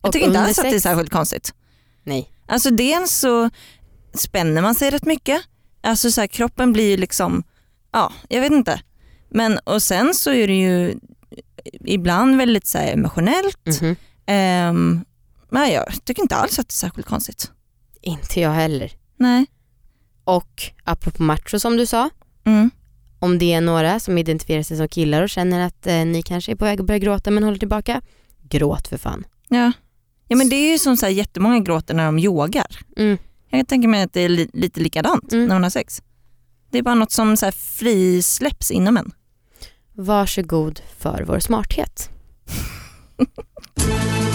Jag 0.00 0.08
Och 0.08 0.12
tycker 0.12 0.26
inte 0.26 0.40
alls 0.40 0.58
att 0.58 0.64
det 0.70 0.76
är 0.76 0.80
särskilt 0.80 1.10
konstigt. 1.10 1.54
Nej. 2.02 2.30
Alltså 2.46 2.70
dels 2.70 3.12
så 3.12 3.50
spänner 4.14 4.62
man 4.62 4.74
sig 4.74 4.90
rätt 4.90 5.06
mycket. 5.06 5.42
Alltså 5.82 6.10
så 6.10 6.20
här, 6.20 6.28
kroppen 6.28 6.72
blir 6.72 6.98
liksom, 6.98 7.42
ja 7.92 8.12
jag 8.28 8.40
vet 8.40 8.52
inte. 8.52 8.80
Men 9.28 9.58
och 9.58 9.82
sen 9.82 10.14
så 10.14 10.30
är 10.30 10.46
det 10.46 10.60
ju 10.60 10.98
ibland 11.84 12.36
väldigt 12.36 12.66
så 12.66 12.78
emotionellt. 12.78 13.80
Mhm. 13.80 13.96
Ehm, 14.26 15.04
men 15.50 15.72
jag 15.72 16.04
tycker 16.04 16.22
inte 16.22 16.36
alls 16.36 16.58
att 16.58 16.68
det 16.68 16.72
är 16.72 16.74
särskilt 16.74 17.06
konstigt. 17.06 17.50
Inte 18.00 18.40
jag 18.40 18.50
heller. 18.50 18.92
Nej. 19.16 19.46
Och 20.24 20.62
apropå 20.84 21.22
macho 21.22 21.58
som 21.58 21.76
du 21.76 21.86
sa, 21.86 22.10
Mm. 22.44 22.70
om 23.18 23.38
det 23.38 23.52
är 23.52 23.60
några 23.60 24.00
som 24.00 24.18
identifierar 24.18 24.62
sig 24.62 24.76
som 24.76 24.88
killar 24.88 25.22
och 25.22 25.28
känner 25.28 25.66
att 25.66 25.86
eh, 25.86 25.94
ni 26.04 26.22
kanske 26.22 26.52
är 26.52 26.56
på 26.56 26.64
väg 26.64 26.80
att 26.80 26.86
börja 26.86 26.98
gråta 26.98 27.30
men 27.30 27.42
håller 27.44 27.58
tillbaka, 27.58 28.00
gråt 28.42 28.88
för 28.88 28.96
fan. 28.98 29.24
Ja. 29.48 29.72
ja 30.28 30.36
men 30.36 30.48
det 30.48 30.56
är 30.56 30.72
ju 30.72 30.78
som 30.78 30.96
så 30.96 31.06
här, 31.06 31.12
jättemånga 31.12 31.58
gråter 31.60 31.94
när 31.94 32.04
de 32.06 32.18
yogar. 32.18 32.78
Mm. 32.96 33.18
Jag 33.50 33.58
kan 33.58 33.66
tänka 33.66 33.88
mig 33.88 34.02
att 34.02 34.12
det 34.12 34.20
är 34.20 34.28
li- 34.28 34.50
lite 34.52 34.80
likadant 34.80 35.32
Mm. 35.32 35.46
när 35.46 35.54
man 35.54 35.62
har 35.62 35.70
sex. 35.70 36.02
Det 36.70 36.78
är 36.78 36.82
bara 36.82 36.94
något 36.94 37.12
som 37.12 37.36
så 37.36 37.46
här, 37.46 37.52
frisläpps 37.52 38.70
inom 38.70 38.96
en. 38.96 39.10
Varsågod 39.92 40.80
för 40.98 41.24
vår 41.28 41.38
smarthet. 41.38 42.10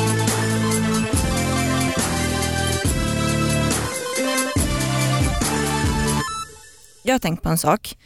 Jag 7.10 7.13
har 7.13 7.19
tänkt 7.19 7.43
på 7.43 7.50
en 7.50 7.58
sak. 7.58 7.98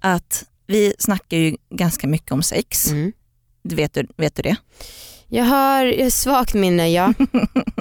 Att 0.00 0.44
vi 0.66 0.94
snackar 0.98 1.36
ju 1.36 1.56
ganska 1.70 2.06
mycket 2.06 2.32
om 2.32 2.42
sex. 2.42 2.90
Mm. 2.90 3.12
Vet, 3.62 3.94
du, 3.94 4.06
vet 4.16 4.34
du 4.34 4.42
det? 4.42 4.56
Jag 5.28 5.44
har 5.44 6.10
svagt 6.10 6.54
minne, 6.54 6.92
ja. 6.92 7.12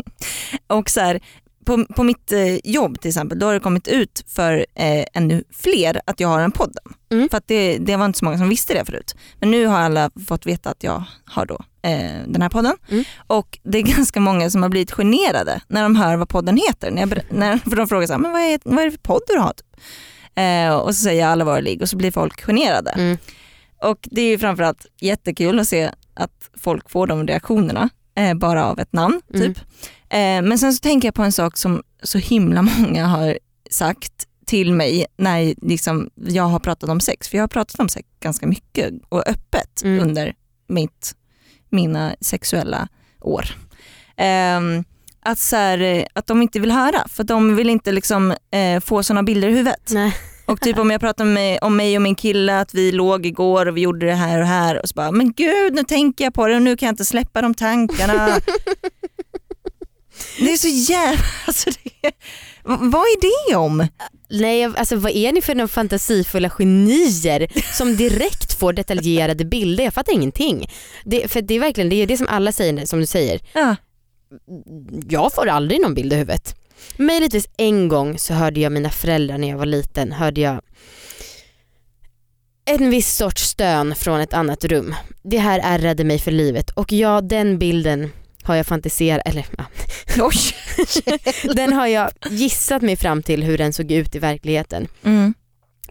Och 0.67 0.89
så 0.89 0.99
här, 0.99 1.23
på, 1.65 1.85
på 1.85 2.03
mitt 2.03 2.31
eh, 2.31 2.55
jobb 2.63 3.01
till 3.01 3.09
exempel, 3.09 3.39
då 3.39 3.45
har 3.45 3.53
det 3.53 3.59
kommit 3.59 3.87
ut 3.87 4.23
för 4.27 4.65
eh, 4.75 5.05
ännu 5.13 5.43
fler 5.51 6.01
att 6.05 6.19
jag 6.19 6.27
har 6.27 6.39
en 6.39 6.51
podden. 6.51 6.93
Mm. 7.11 7.29
För 7.29 7.37
att 7.37 7.47
det, 7.47 7.77
det 7.77 7.95
var 7.95 8.05
inte 8.05 8.19
så 8.19 8.25
många 8.25 8.37
som 8.37 8.49
visste 8.49 8.73
det 8.73 8.85
förut. 8.85 9.15
Men 9.39 9.51
nu 9.51 9.65
har 9.65 9.79
alla 9.79 10.11
fått 10.27 10.45
veta 10.45 10.69
att 10.69 10.83
jag 10.83 11.03
har 11.25 11.45
då 11.45 11.59
eh, 11.81 12.21
den 12.27 12.41
här 12.41 12.49
podden. 12.49 12.77
Mm. 12.89 13.03
Och 13.27 13.59
det 13.63 13.77
är 13.77 13.81
ganska 13.95 14.19
många 14.19 14.49
som 14.49 14.63
har 14.63 14.69
blivit 14.69 14.91
generade 14.91 15.61
när 15.67 15.83
de 15.83 15.95
hör 15.95 16.15
vad 16.15 16.29
podden 16.29 16.57
heter. 16.57 16.91
När 16.91 17.01
jag, 17.01 17.19
när, 17.29 17.57
för 17.57 17.75
de 17.75 17.87
frågar 17.87 18.07
så 18.07 18.13
här, 18.13 18.19
men 18.19 18.31
vad 18.31 18.41
är, 18.41 18.59
vad 18.63 18.79
är 18.79 18.85
det 18.85 18.91
för 18.91 18.97
podd 18.97 19.21
du 19.27 19.37
har? 19.37 19.53
Typ. 19.53 19.67
Eh, 20.35 20.75
och 20.75 20.95
så 20.95 21.01
säger 21.03 21.21
jag 21.21 21.31
alla 21.31 21.45
våra 21.45 21.59
ligg 21.59 21.81
och 21.81 21.89
så 21.89 21.97
blir 21.97 22.11
folk 22.11 22.41
generade. 22.41 22.91
Mm. 22.91 23.17
Och 23.81 23.97
det 24.11 24.21
är 24.21 24.29
ju 24.29 24.37
framförallt 24.37 24.85
jättekul 25.01 25.59
att 25.59 25.67
se 25.67 25.91
att 26.13 26.49
folk 26.57 26.89
får 26.89 27.07
de 27.07 27.27
reaktionerna 27.27 27.89
eh, 28.15 28.33
bara 28.33 28.65
av 28.65 28.79
ett 28.79 28.93
namn. 28.93 29.21
Typ. 29.33 29.59
Mm. 30.09 30.45
Eh, 30.45 30.49
men 30.49 30.59
sen 30.59 30.73
så 30.73 30.79
tänker 30.79 31.07
jag 31.07 31.15
på 31.15 31.23
en 31.23 31.31
sak 31.31 31.57
som 31.57 31.83
så 32.03 32.17
himla 32.17 32.61
många 32.77 33.05
har 33.05 33.39
sagt 33.69 34.27
till 34.45 34.73
mig 34.73 35.05
när 35.17 35.53
liksom, 35.67 36.09
jag 36.15 36.43
har 36.43 36.59
pratat 36.59 36.89
om 36.89 36.99
sex. 36.99 37.29
För 37.29 37.37
jag 37.37 37.43
har 37.43 37.47
pratat 37.47 37.79
om 37.79 37.89
sex 37.89 38.07
ganska 38.19 38.47
mycket 38.47 38.93
och 39.09 39.27
öppet 39.27 39.81
Mm. 39.83 39.99
under 40.07 40.33
mitt, 40.67 41.15
mina 41.69 42.15
sexuella 42.21 42.87
år. 43.21 43.45
Ehm, 44.17 44.83
att, 45.25 45.39
så 45.39 45.55
här, 45.55 45.81
eh, 45.81 46.05
att 46.13 46.27
de 46.27 46.41
inte 46.41 46.59
vill 46.59 46.71
höra 46.71 47.07
för 47.07 47.23
de 47.23 47.55
vill 47.55 47.69
inte 47.69 47.91
liksom, 47.91 48.31
eh, 48.31 48.79
få 48.85 49.03
sådana 49.03 49.23
bilder 49.23 49.47
i 49.47 49.51
huvudet. 49.51 49.89
Nej. 49.91 50.15
Och 50.45 50.61
typ 50.61 50.77
om 50.77 50.91
jag 50.91 51.01
pratar 51.01 51.25
med, 51.25 51.59
om 51.61 51.75
mig 51.75 51.95
och 51.95 52.01
min 52.01 52.15
kille 52.15 52.59
att 52.59 52.73
vi 52.73 52.91
låg 52.91 53.25
igår 53.25 53.65
och 53.65 53.77
vi 53.77 53.81
gjorde 53.81 54.05
det 54.05 54.15
här 54.15 54.41
och 54.41 54.47
här 54.47 54.81
och 54.81 54.89
så 54.89 54.93
bara, 54.95 55.11
men 55.11 55.33
gud 55.33 55.73
nu 55.73 55.83
tänker 55.83 56.23
jag 56.23 56.33
på 56.33 56.47
det 56.47 56.55
och 56.55 56.61
nu 56.61 56.77
kan 56.77 56.87
jag 56.87 56.93
inte 56.93 57.05
släppa 57.05 57.41
de 57.41 57.53
tankarna. 57.53 58.39
det 60.39 60.53
är 60.53 60.57
så 60.57 60.91
jävla, 60.91 61.23
alltså 61.47 61.69
det, 61.69 62.11
vad 62.63 63.01
är 63.01 63.49
det 63.49 63.55
om? 63.55 63.87
Nej, 64.29 64.63
alltså 64.63 64.95
vad 64.95 65.11
är 65.11 65.31
ni 65.31 65.41
för 65.41 65.55
några 65.55 65.67
fantasifulla 65.67 66.49
genier 66.49 67.47
som 67.77 67.95
direkt 67.95 68.59
får 68.59 68.73
detaljerade 68.73 69.45
bilder? 69.45 69.83
Jag 69.83 69.93
fattar 69.93 70.13
ingenting. 70.13 70.69
Det, 71.05 71.31
för 71.31 71.41
det 71.41 71.53
är 71.53 71.59
verkligen 71.59 71.89
det, 71.89 71.95
är 71.95 72.07
det 72.07 72.17
som 72.17 72.27
alla 72.27 72.51
säger 72.51 72.85
som 72.85 72.99
du 72.99 73.05
säger. 73.05 73.39
Ja. 73.53 73.75
Jag 75.09 75.33
får 75.33 75.47
aldrig 75.47 75.81
någon 75.81 75.93
bild 75.93 76.13
i 76.13 76.15
huvudet. 76.15 76.55
Möjligtvis 76.97 77.47
en 77.57 77.87
gång 77.87 78.17
så 78.17 78.33
hörde 78.33 78.59
jag 78.59 78.71
mina 78.71 78.89
föräldrar 78.89 79.37
när 79.37 79.49
jag 79.49 79.57
var 79.57 79.65
liten, 79.65 80.11
hörde 80.11 80.41
jag 80.41 80.61
en 82.65 82.89
viss 82.89 83.15
sorts 83.15 83.43
stön 83.43 83.95
från 83.95 84.19
ett 84.19 84.33
annat 84.33 84.65
rum. 84.65 84.95
Det 85.23 85.37
här 85.37 85.59
ärrade 85.63 86.03
mig 86.03 86.19
för 86.19 86.31
livet 86.31 86.69
och 86.69 86.91
ja, 86.91 87.21
den 87.21 87.59
bilden 87.59 88.11
har 88.43 88.55
jag 88.55 88.67
fantiserat, 88.67 89.27
eller 89.27 89.45
Oj. 90.19 90.35
den 91.55 91.73
har 91.73 91.87
jag 91.87 92.11
gissat 92.29 92.81
mig 92.81 92.95
fram 92.95 93.23
till 93.23 93.43
hur 93.43 93.57
den 93.57 93.73
såg 93.73 93.91
ut 93.91 94.15
i 94.15 94.19
verkligheten. 94.19 94.87
Mm. 95.03 95.33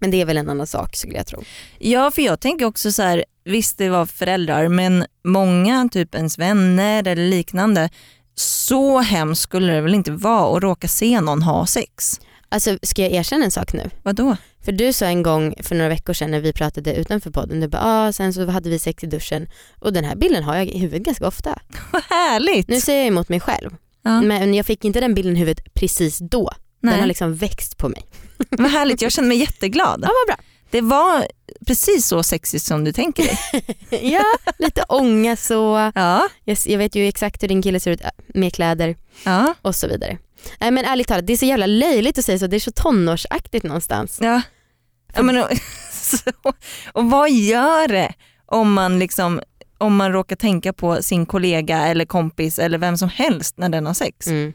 Men 0.00 0.10
det 0.10 0.20
är 0.20 0.24
väl 0.24 0.36
en 0.36 0.50
annan 0.50 0.66
sak 0.66 0.96
skulle 0.96 1.16
jag 1.16 1.26
tro. 1.26 1.42
Ja 1.78 2.10
för 2.10 2.22
jag 2.22 2.40
tänker 2.40 2.66
också 2.66 2.92
så 2.92 3.02
här, 3.02 3.24
visst 3.44 3.78
det 3.78 3.88
var 3.88 4.06
föräldrar 4.06 4.68
men 4.68 5.06
många, 5.24 5.88
typ 5.92 6.14
ens 6.14 6.38
vänner 6.38 7.08
eller 7.08 7.28
liknande, 7.30 7.90
så 8.34 8.98
hemskt 8.98 9.42
skulle 9.42 9.72
det 9.72 9.80
väl 9.80 9.94
inte 9.94 10.12
vara 10.12 10.56
att 10.56 10.62
råka 10.62 10.88
se 10.88 11.20
någon 11.20 11.42
ha 11.42 11.66
sex? 11.66 12.20
Alltså 12.48 12.78
ska 12.82 13.02
jag 13.02 13.12
erkänna 13.12 13.44
en 13.44 13.50
sak 13.50 13.72
nu? 13.72 13.90
Vadå? 14.02 14.36
För 14.64 14.72
du 14.72 14.92
sa 14.92 15.06
en 15.06 15.22
gång 15.22 15.54
för 15.62 15.74
några 15.74 15.88
veckor 15.88 16.12
sedan 16.12 16.30
när 16.30 16.40
vi 16.40 16.52
pratade 16.52 16.94
utanför 16.94 17.30
podden, 17.30 17.60
du 17.60 17.68
bara 17.68 17.82
ah, 17.84 18.12
sen 18.12 18.32
så 18.32 18.46
hade 18.46 18.70
vi 18.70 18.78
sex 18.78 19.04
i 19.04 19.06
duschen 19.06 19.48
och 19.80 19.92
den 19.92 20.04
här 20.04 20.16
bilden 20.16 20.42
har 20.42 20.56
jag 20.56 20.66
i 20.66 20.78
huvudet 20.78 21.06
ganska 21.06 21.26
ofta. 21.26 21.58
Vad 21.92 22.02
härligt! 22.02 22.68
Nu 22.68 22.80
säger 22.80 22.98
jag 22.98 23.06
emot 23.06 23.28
mig 23.28 23.40
själv 23.40 23.70
ja. 24.02 24.20
men 24.20 24.54
jag 24.54 24.66
fick 24.66 24.84
inte 24.84 25.00
den 25.00 25.14
bilden 25.14 25.36
i 25.36 25.38
huvudet 25.38 25.74
precis 25.74 26.18
då. 26.18 26.50
Den 26.80 26.90
har 26.90 26.98
Nej. 26.98 27.08
liksom 27.08 27.34
växt 27.34 27.78
på 27.78 27.88
mig. 27.88 28.06
Vad 28.50 28.70
härligt, 28.70 29.02
jag 29.02 29.12
känner 29.12 29.28
mig 29.28 29.38
jätteglad. 29.38 30.00
Ja 30.02 30.10
vad 30.26 30.36
bra. 30.36 30.44
Det 30.72 30.80
var 30.80 31.26
precis 31.66 32.06
så 32.06 32.22
sexigt 32.22 32.64
som 32.64 32.84
du 32.84 32.92
tänker 32.92 33.22
dig. 33.22 33.38
Ja, 34.12 34.24
lite 34.58 34.82
ångest 34.88 35.50
och 35.50 35.78
Ja, 35.94 36.28
jag, 36.44 36.58
jag 36.66 36.78
vet 36.78 36.94
ju 36.94 37.08
exakt 37.08 37.42
hur 37.42 37.48
din 37.48 37.62
kille 37.62 37.80
ser 37.80 37.90
ut 37.90 38.00
äh, 38.00 38.10
med 38.26 38.54
kläder 38.54 38.96
ja, 39.24 39.54
och 39.62 39.74
så 39.74 39.88
vidare. 39.88 40.18
Nej 40.60 40.70
men 40.70 40.84
ärligt 40.84 41.08
talat, 41.08 41.26
det 41.26 41.32
är 41.32 41.36
så 41.36 41.44
jävla 41.44 41.66
löjligt 41.66 42.18
att 42.18 42.24
säga 42.24 42.38
så, 42.38 42.46
det 42.46 42.56
är 42.56 42.60
så 42.60 42.70
tonårsaktigt 42.70 43.64
någonstans. 43.64 44.18
ja. 44.20 44.42
ja 45.14 45.22
men, 45.22 45.38
och, 45.38 45.48
så, 45.92 46.30
och 46.92 47.10
vad 47.10 47.30
gör 47.30 47.88
det 47.88 48.12
om 48.46 48.72
man, 48.72 48.98
liksom, 48.98 49.40
om 49.78 49.96
man 49.96 50.12
råkar 50.12 50.36
tänka 50.36 50.72
på 50.72 51.02
sin 51.02 51.26
kollega 51.26 51.86
eller 51.86 52.04
kompis 52.04 52.58
eller 52.58 52.78
vem 52.78 52.96
som 52.96 53.08
helst 53.08 53.58
när 53.58 53.68
den 53.68 53.86
har 53.86 53.94
sex? 53.94 54.26
Mm. 54.26 54.52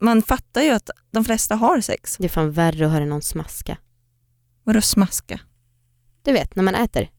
Man 0.00 0.22
fattar 0.22 0.62
ju 0.62 0.70
att 0.70 0.90
de 1.12 1.24
flesta 1.24 1.54
har 1.54 1.80
sex. 1.80 2.16
Det 2.18 2.24
är 2.24 2.28
fan 2.28 2.52
värre 2.52 2.86
att 2.86 2.92
höra 2.92 3.04
någon 3.04 3.22
smaska. 3.22 3.76
Vadå 4.64 4.80
smaska? 4.80 5.40
Du 6.22 6.32
vet, 6.32 6.56
när 6.56 6.62
man 6.62 6.74
äter. 6.74 7.10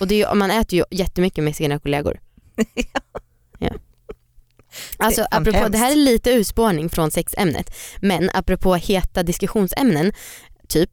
Och 0.00 0.06
det 0.06 0.14
är 0.22 0.28
ju, 0.28 0.34
man 0.34 0.50
äter 0.50 0.78
ju 0.78 0.84
jättemycket 0.90 1.44
med 1.44 1.56
sina 1.56 1.78
kollegor. 1.78 2.20
ja. 3.58 3.70
Alltså 4.96 5.20
Det 5.20 5.28
apropå, 5.30 5.58
hemskt. 5.58 5.72
det 5.72 5.78
här 5.78 5.92
är 5.92 5.96
lite 5.96 6.30
urspårning 6.30 6.88
från 6.88 7.10
sexämnet, 7.10 7.74
men 8.00 8.30
apropå 8.34 8.74
heta 8.74 9.22
diskussionsämnen, 9.22 10.12
typ, 10.68 10.90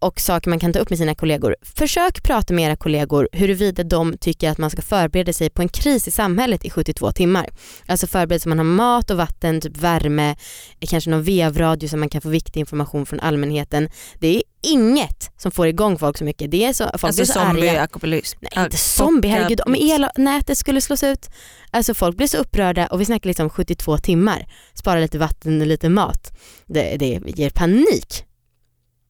och 0.00 0.20
saker 0.20 0.50
man 0.50 0.58
kan 0.58 0.72
ta 0.72 0.78
upp 0.78 0.90
med 0.90 0.98
sina 0.98 1.14
kollegor. 1.14 1.56
Försök 1.62 2.22
prata 2.22 2.54
med 2.54 2.64
era 2.64 2.76
kollegor 2.76 3.28
huruvida 3.32 3.82
de 3.84 4.16
tycker 4.18 4.50
att 4.50 4.58
man 4.58 4.70
ska 4.70 4.82
förbereda 4.82 5.32
sig 5.32 5.50
på 5.50 5.62
en 5.62 5.68
kris 5.68 6.08
i 6.08 6.10
samhället 6.10 6.64
i 6.64 6.70
72 6.70 7.12
timmar. 7.12 7.50
Alltså 7.86 8.06
förbereda 8.06 8.40
så 8.40 8.48
man 8.48 8.58
har 8.58 8.64
mat 8.64 9.10
och 9.10 9.16
vatten, 9.16 9.60
typ 9.60 9.76
värme, 9.76 10.36
kanske 10.80 11.10
någon 11.10 11.22
vevradio 11.22 11.88
så 11.88 11.96
man 11.96 12.08
kan 12.08 12.20
få 12.20 12.28
viktig 12.28 12.60
information 12.60 13.06
från 13.06 13.20
allmänheten. 13.20 13.88
Det 14.18 14.36
är 14.36 14.42
inget 14.62 15.30
som 15.36 15.50
får 15.50 15.66
igång 15.66 15.98
folk 15.98 16.18
så 16.18 16.24
mycket. 16.24 16.50
Det 16.50 16.64
är 16.64 16.72
så, 16.72 16.84
folk 16.84 17.04
Alltså 17.04 17.18
blir 17.22 17.24
så 17.32 17.40
arga. 17.40 17.52
zombie-apokalyps. 17.52 18.36
Nej 18.40 18.64
inte 18.64 18.76
zombie, 18.76 19.28
herregud. 19.28 19.60
Om 19.66 19.74
elnätet 19.74 20.58
skulle 20.58 20.80
slås 20.80 21.02
ut. 21.02 21.28
Alltså 21.70 21.94
folk 21.94 22.16
blir 22.16 22.26
så 22.26 22.36
upprörda 22.36 22.86
och 22.86 23.00
vi 23.00 23.04
snackar 23.04 23.28
liksom 23.28 23.50
72 23.50 23.98
timmar. 23.98 24.46
Spara 24.74 25.00
lite 25.00 25.18
vatten 25.18 25.60
och 25.60 25.66
lite 25.66 25.88
mat. 25.88 26.32
Det, 26.66 26.96
det 26.96 27.20
ger 27.26 27.50
panik. 27.50 28.24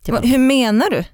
Folk. 0.07 0.25
Hur 0.25 0.39
menar 0.39 0.91
du? 0.91 0.97
Alltså, 0.97 1.13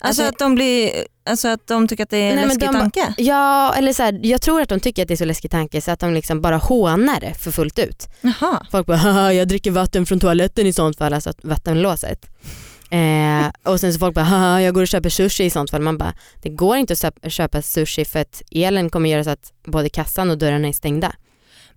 Alltså- 0.00 0.22
att 0.24 0.38
de 0.38 0.54
blir, 0.54 0.90
alltså 1.26 1.48
att 1.48 1.66
de 1.66 1.88
tycker 1.88 2.02
att 2.02 2.10
det 2.10 2.16
är 2.16 2.30
en 2.36 2.48
läskig 2.48 2.60
de- 2.68 2.74
tanke? 2.74 3.14
Ja, 3.16 3.74
eller 3.74 3.92
så 3.92 4.02
här, 4.02 4.20
jag 4.22 4.42
tror 4.42 4.60
att 4.62 4.68
de 4.68 4.80
tycker 4.80 5.02
att 5.02 5.08
det 5.08 5.14
är 5.14 5.16
så 5.16 5.24
läskig 5.24 5.50
tanke 5.50 5.80
så 5.80 5.90
att 5.90 6.00
de 6.00 6.14
liksom 6.14 6.40
bara 6.40 6.56
hånar 6.56 7.20
det 7.20 7.34
för 7.34 7.50
fullt 7.50 7.78
ut. 7.78 8.08
Jaha. 8.20 8.66
Folk 8.70 8.86
bara 8.86 8.96
haha 8.96 9.32
jag 9.32 9.48
dricker 9.48 9.70
vatten 9.70 10.06
från 10.06 10.20
toaletten 10.20 10.66
i 10.66 10.72
sånt 10.72 10.98
fall, 10.98 11.12
alltså 11.14 11.32
vattenlåset. 11.42 12.26
Eh, 12.90 13.50
och 13.72 13.80
sen 13.80 13.92
så 13.92 13.98
folk 13.98 14.14
bara 14.14 14.24
haha 14.24 14.60
jag 14.62 14.74
går 14.74 14.82
och 14.82 14.88
köper 14.88 15.08
sushi 15.10 15.44
i 15.44 15.50
sånt 15.50 15.70
fall. 15.70 15.82
Man 15.82 15.98
bara 15.98 16.14
det 16.42 16.48
går 16.48 16.76
inte 16.76 16.94
att 17.24 17.32
köpa 17.32 17.62
sushi 17.62 18.04
för 18.04 18.18
att 18.18 18.42
elen 18.50 18.90
kommer 18.90 19.10
göra 19.10 19.24
så 19.24 19.30
att 19.30 19.52
både 19.66 19.88
kassan 19.88 20.30
och 20.30 20.38
dörrarna 20.38 20.68
är 20.68 20.72
stängda. 20.72 21.12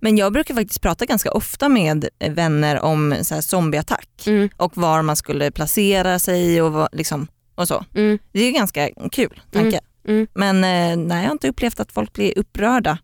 Men 0.00 0.16
jag 0.16 0.32
brukar 0.32 0.54
faktiskt 0.54 0.80
prata 0.80 1.04
ganska 1.06 1.30
ofta 1.30 1.68
med 1.68 2.08
vänner 2.30 2.80
om 2.80 3.14
så 3.22 3.34
här 3.34 3.40
zombieattack 3.42 4.08
Mm, 4.26 4.48
och 4.56 4.76
var 4.76 5.02
man 5.02 5.16
skulle 5.16 5.50
placera 5.50 6.18
sig 6.18 6.62
och, 6.62 6.72
vad, 6.72 6.88
liksom, 6.92 7.26
och 7.54 7.68
så. 7.68 7.84
mm, 7.94 8.18
Det 8.32 8.40
är 8.40 8.52
ganska 8.52 8.88
kul 9.12 9.40
tanke. 9.52 9.80
mm. 10.08 10.26
Men 10.34 10.56
eh, 10.56 10.96
nej, 11.06 11.18
jag 11.22 11.28
har 11.28 11.32
inte 11.32 11.48
upplevt 11.48 11.80
att 11.80 11.92
folk 11.92 12.12
blir 12.12 12.38
upprörda 12.38 12.98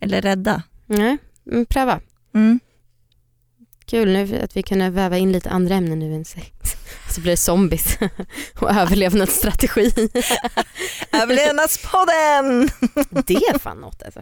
eller 0.00 0.22
rädda. 0.22 0.62
Nej, 0.86 1.16
mm, 1.50 1.66
pröva. 1.66 2.00
Mm. 2.34 2.60
Kul 3.86 4.12
nu 4.12 4.40
att 4.44 4.56
vi 4.56 4.62
kunde 4.62 4.90
väva 4.90 5.18
in 5.18 5.32
lite 5.32 5.50
andra 5.50 5.74
ämnen 5.74 5.98
nu 5.98 6.14
än 6.14 6.24
sex. 6.24 6.46
Så 7.14 7.20
blir 7.20 7.32
det 7.32 7.36
zombies 7.36 7.98
och 8.60 8.70
överlevnadsstrategi. 8.70 9.92
Överlevnadspodden! 11.12 12.70
Det 13.26 13.34
är 13.34 13.58
fan 13.58 13.80
något 13.80 14.02
alltså. 14.02 14.20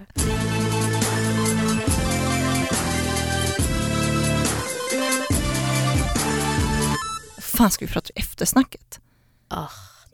Fan 7.58 7.70
ska 7.70 7.84
vi 7.86 7.92
prata 7.92 8.10
eftersnacket? 8.14 9.00
Ah. 9.48 9.66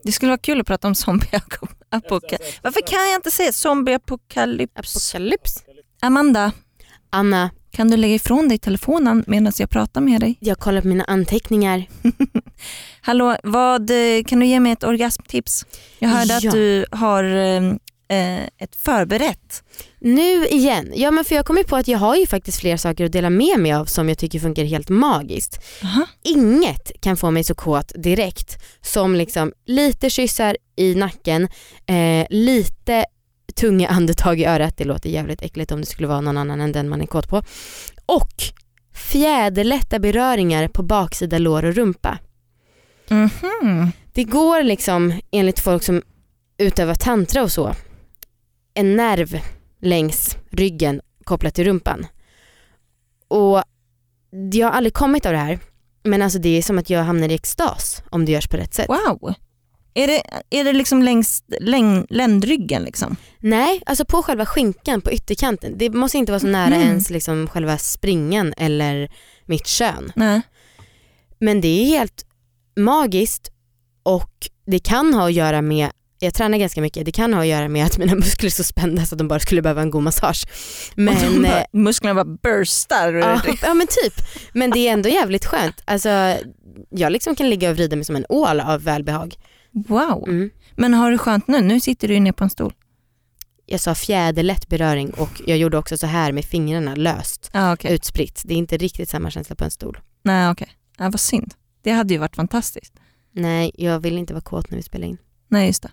Det 0.03 0.11
skulle 0.11 0.29
vara 0.29 0.37
kul 0.37 0.61
att 0.61 0.67
prata 0.67 0.87
om 0.87 0.95
zombieapokalyps. 0.95 2.59
Varför 2.63 2.81
kan 2.87 3.09
jag 3.09 3.15
inte 3.15 3.31
säga 3.31 3.51
zombieapokalyps? 3.51 4.95
Apokalyps. 4.95 5.63
Amanda, 6.01 6.51
Anna, 7.09 7.49
kan 7.71 7.87
du 7.91 7.97
lägga 7.97 8.13
ifrån 8.15 8.47
dig 8.49 8.57
telefonen 8.57 9.23
medan 9.27 9.53
jag 9.57 9.69
pratar 9.69 10.01
med 10.01 10.21
dig? 10.21 10.37
jag 10.39 10.59
kollar 10.59 10.81
på 10.81 10.87
mina 10.87 11.03
anteckningar. 11.03 11.85
Hallå, 13.01 13.37
vad, 13.43 13.89
eh, 13.89 14.23
kan 14.27 14.39
du 14.39 14.45
ge 14.45 14.59
mig 14.59 14.71
ett 14.71 14.83
orgasmtips? 14.83 15.65
Jag 15.99 16.09
hörde 16.09 16.33
Ja. 16.33 16.37
att 16.37 16.51
du 16.53 16.85
har 16.91 17.23
eh, 17.23 17.73
ett 18.57 18.75
förberett. 18.75 19.63
Nu 19.99 20.47
igen, 20.47 20.93
ja 20.95 21.11
men 21.11 21.25
för 21.25 21.35
jag 21.35 21.45
kommer 21.45 21.63
på 21.63 21.75
att 21.75 21.87
jag 21.87 21.99
har 21.99 22.15
ju 22.15 22.27
faktiskt 22.27 22.59
fler 22.59 22.77
saker 22.77 23.05
att 23.05 23.11
dela 23.11 23.29
med 23.29 23.59
mig 23.59 23.73
av 23.73 23.85
som 23.85 24.09
jag 24.09 24.17
tycker 24.17 24.39
funkar 24.39 24.63
helt 24.63 24.89
magiskt. 24.89 25.59
Aha. 25.83 26.07
Inget 26.23 27.01
kan 27.01 27.17
få 27.17 27.31
mig 27.31 27.43
så 27.43 27.55
kåt 27.55 27.91
direkt 27.95 28.63
som 28.81 29.15
liksom 29.15 29.53
lite 29.65 30.09
kyssar 30.09 30.57
i 30.75 30.95
nacken, 30.95 31.47
eh, 31.85 32.27
lite 32.29 33.05
tunga 33.55 33.87
andetag 33.87 34.39
i 34.39 34.45
örat, 34.45 34.77
det 34.77 34.83
låter 34.83 35.09
jävligt 35.09 35.41
äckligt 35.41 35.71
om 35.71 35.81
det 35.81 35.87
skulle 35.87 36.07
vara 36.07 36.21
någon 36.21 36.37
annan 36.37 36.61
än 36.61 36.71
den 36.71 36.89
man 36.89 37.01
är 37.01 37.05
kåt 37.05 37.29
på. 37.29 37.43
Och 38.05 38.43
fjäderlätta 38.93 39.99
beröringar 39.99 40.67
på 40.67 40.83
baksida 40.83 41.37
lår 41.37 41.65
och 41.65 41.75
rumpa. 41.75 42.17
Mhm. 43.09 43.91
Det 44.13 44.23
går 44.23 44.63
liksom 44.63 45.13
enligt 45.31 45.59
folk 45.59 45.83
som 45.83 46.01
utövar 46.57 46.95
tantra 46.95 47.43
och 47.43 47.51
så 47.51 47.75
en 48.75 48.95
nerv 48.95 49.39
längs 49.81 50.37
ryggen 50.51 51.01
kopplat 51.23 51.55
till 51.55 51.65
rumpan. 51.65 52.07
Och 53.27 53.63
jag 54.53 54.67
har 54.67 54.71
aldrig 54.73 54.93
kommit 54.93 55.25
av 55.25 55.31
det 55.31 55.37
här 55.37 55.59
men 56.03 56.21
alltså 56.21 56.39
det 56.39 56.57
är 56.57 56.61
som 56.61 56.77
att 56.77 56.89
jag 56.89 57.03
hamnar 57.03 57.29
i 57.29 57.33
extas 57.33 58.03
om 58.09 58.25
det 58.25 58.31
görs 58.31 58.47
på 58.47 58.57
rätt 58.57 58.73
sätt. 58.73 58.89
Wow. 58.89 59.33
Är 59.93 60.07
det, 60.07 60.21
är 60.49 60.63
det 60.63 60.73
liksom 60.73 61.03
längs 61.03 61.43
läng, 61.59 62.05
ländryggen? 62.09 62.83
Liksom? 62.83 63.15
Nej, 63.39 63.81
alltså 63.85 64.05
på 64.05 64.23
själva 64.23 64.45
skinkan 64.45 65.01
på 65.01 65.11
ytterkanten. 65.11 65.73
Det 65.77 65.89
måste 65.89 66.17
inte 66.17 66.31
vara 66.31 66.39
så 66.39 66.47
nära 66.47 66.69
Mhm. 66.75 66.81
ens 66.81 67.09
liksom 67.09 67.47
själva 67.47 67.77
springen 67.77 68.53
eller 68.57 69.11
mitt 69.45 69.67
kön. 69.67 70.11
Nej. 70.15 70.41
Men 71.39 71.61
det 71.61 71.67
är 71.67 71.85
helt 71.85 72.25
magiskt 72.75 73.51
och 74.03 74.49
det 74.65 74.79
kan 74.79 75.13
ha 75.13 75.25
att 75.25 75.33
göra 75.33 75.61
med 75.61 75.89
jag 76.19 76.33
tränar 76.33 76.57
ganska 76.57 76.81
mycket, 76.81 77.05
det 77.05 77.11
kan 77.11 77.33
ha 77.33 77.41
att 77.41 77.47
göra 77.47 77.67
med 77.67 77.85
att 77.85 77.97
mina 77.97 78.15
muskler 78.25 78.47
är 78.47 78.51
så 78.51 78.63
spända 78.63 79.05
så 79.05 79.15
att 79.15 79.19
de 79.19 79.27
bara 79.27 79.39
skulle 79.39 79.61
behöva 79.61 79.81
en 79.81 79.89
god 79.91 80.03
massage. 80.03 80.45
Men, 80.95 81.41
bara, 81.41 81.59
eh, 81.59 81.65
musklerna 81.73 82.23
bara 82.25 82.37
burstar. 82.43 83.13
ja, 83.13 83.41
ja 83.61 83.73
men 83.73 83.87
typ, 83.87 84.13
men 84.53 84.71
det 84.71 84.79
är 84.79 84.93
ändå 84.93 85.09
jävligt 85.09 85.45
skönt. 85.45 85.81
Alltså, 85.85 86.09
jag 86.89 87.11
liksom 87.11 87.35
kan 87.35 87.49
ligga 87.49 87.69
och 87.69 87.75
vrida 87.75 87.95
mig 87.95 88.05
som 88.05 88.15
en 88.15 88.25
ål 88.29 88.59
av 88.59 88.83
välbehag. 88.83 89.35
Wow. 89.71 90.23
Mm. 90.29 90.49
Men 90.75 90.93
har 90.93 91.11
du 91.11 91.17
skönt 91.17 91.47
nu? 91.47 91.61
Nu 91.61 91.79
sitter 91.79 92.07
du 92.07 92.13
ju 92.13 92.19
ner 92.19 92.31
på 92.31 92.43
en 92.43 92.49
stol. 92.49 92.73
Jag 93.65 93.79
sa 93.79 93.95
fjäderlätt 93.95 94.67
beröring 94.69 95.09
och 95.09 95.41
jag 95.45 95.57
gjorde 95.57 95.77
också 95.77 95.97
så 95.97 96.07
här 96.07 96.31
med 96.31 96.45
fingrarna 96.45 96.95
löst, 96.95 97.49
Ja, 97.53 97.73
okej. 97.73 97.93
utspritt. 97.93 98.41
Det 98.45 98.53
är 98.53 98.57
inte 98.57 98.77
riktigt 98.77 99.09
samma 99.09 99.31
känsla 99.31 99.55
på 99.55 99.63
en 99.63 99.71
stol. 99.71 99.97
Nej 100.23 100.49
okej. 100.49 100.67
Ja, 100.97 101.09
vad 101.09 101.19
synd. 101.19 101.53
Det 101.83 101.91
hade 101.91 102.13
ju 102.13 102.19
varit 102.19 102.35
fantastiskt. 102.35 102.93
Nej, 103.31 103.71
jag 103.77 103.99
vill 103.99 104.17
inte 104.17 104.33
vara 104.33 104.41
kåt 104.43 104.69
när 104.69 104.77
vi 104.77 104.83
spelar 104.83 105.07
in. 105.07 105.17
Nej 105.47 105.67
just 105.67 105.83
det. 105.83 105.89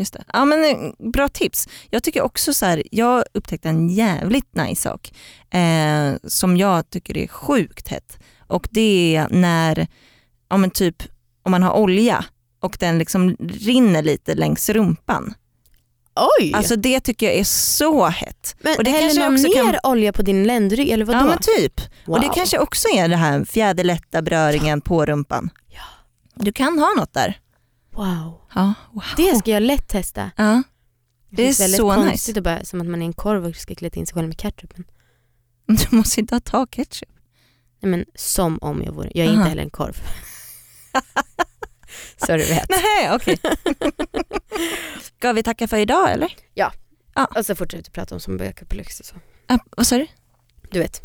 Just 0.00 0.12
det. 0.12 0.24
Ja, 0.32 0.44
men, 0.44 0.64
eh, 0.64 1.10
bra 1.12 1.28
tips. 1.28 1.68
Jag 1.90 2.02
tycker 2.02 2.22
också 2.22 2.54
så 2.54 2.66
här, 2.66 2.82
jag 2.90 3.24
upptäckte 3.34 3.68
en 3.68 3.88
jävligt 3.88 4.54
nice 4.54 4.82
sak 4.82 5.12
eh, 5.50 6.14
som 6.24 6.56
jag 6.56 6.90
tycker 6.90 7.16
är 7.16 7.26
sjukt 7.26 7.88
hett. 7.88 8.18
Och 8.46 8.68
det 8.70 9.16
är 9.16 9.28
när, 9.30 9.86
ja, 10.50 10.56
men 10.56 10.70
typ, 10.70 11.02
om 11.42 11.50
man 11.52 11.62
har 11.62 11.72
olja 11.72 12.24
och 12.60 12.76
den 12.80 12.98
liksom 12.98 13.36
rinner 13.40 14.02
lite 14.02 14.34
längs 14.34 14.68
rumpan. 14.68 15.34
Oj! 16.40 16.52
Alltså 16.54 16.76
det 16.76 17.00
tycker 17.00 17.26
jag 17.26 17.34
är 17.34 17.44
så 17.44 18.06
hett. 18.06 18.56
men 18.60 18.76
och 18.78 18.84
det 18.84 18.90
häller 18.90 19.06
kanske 19.08 19.24
någon 19.24 19.34
också 19.34 19.48
ner 19.48 19.72
kan- 19.80 19.90
olja 19.90 20.12
på 20.12 20.22
din 20.22 20.44
ländrygg 20.44 20.88
eller 20.90 21.04
vadå? 21.04 21.18
Ja 21.18 21.24
men 21.24 21.38
typ. 21.58 21.80
Och 22.06 22.20
det 22.20 22.26
Wow. 22.26 22.34
kanske 22.34 22.58
också 22.58 22.88
är 22.88 23.08
det 23.08 23.16
här 23.16 23.44
fjäderlätta 23.44 24.22
beröringen 24.22 24.80
på 24.80 25.06
rumpan. 25.06 25.50
Ja. 25.68 25.82
Du 26.34 26.52
kan 26.52 26.78
ha 26.78 26.88
något 26.96 27.12
där. 27.14 27.38
Wow. 27.92 28.40
Ja, 28.54 28.74
wow. 28.92 29.04
Det 29.16 29.38
ska 29.38 29.50
jag 29.50 29.62
lätt 29.62 29.88
testa. 29.88 30.30
Ja. 30.36 30.62
Det 31.30 31.42
är 31.42 31.46
känns 31.46 31.60
väldigt 31.60 31.80
så 31.80 31.94
konstigt 31.94 32.36
nice. 32.36 32.40
att 32.40 32.44
bara, 32.44 32.64
som 32.64 32.80
att 32.80 32.86
man 32.86 33.02
är 33.02 33.06
en 33.06 33.12
korv 33.12 33.46
och 33.46 33.56
ska 33.56 33.74
klä 33.74 33.90
in 33.92 34.06
sig 34.06 34.14
själv 34.14 34.28
med 34.28 34.40
ketchup. 34.40 34.74
Du 35.66 35.96
måste 35.96 36.20
inte 36.20 36.40
ta 36.40 36.66
ketchup. 36.66 37.08
nej, 37.80 37.90
men 37.90 38.04
som 38.14 38.58
om 38.62 38.82
jag 38.82 38.92
vore. 38.92 39.10
Jag 39.14 39.26
är 39.26 39.30
Aha. 39.30 39.38
inte 39.38 39.48
heller 39.48 39.62
en 39.62 39.70
korv. 39.70 39.96
så 42.16 42.32
du 42.32 42.44
vet. 42.44 42.68
Nej, 42.70 43.14
okej. 43.14 43.38
Ska 45.02 45.32
vi 45.32 45.42
tacka 45.42 45.68
för 45.68 45.76
idag 45.76 46.12
eller? 46.12 46.36
Och 47.36 47.46
så 47.46 47.54
fortsätter 47.54 47.84
vi 47.84 47.90
prata 47.90 48.14
om 48.14 48.20
som 48.20 48.36
bökar 48.36 48.66
på 48.66 48.76
lyx 48.76 49.00
och 49.00 49.06
så. 49.06 49.14
Ja, 49.46 49.58
vad 49.76 49.86
sa 49.86 49.96
du? 49.98 50.06
Du 50.70 50.78
vet. 50.78 51.00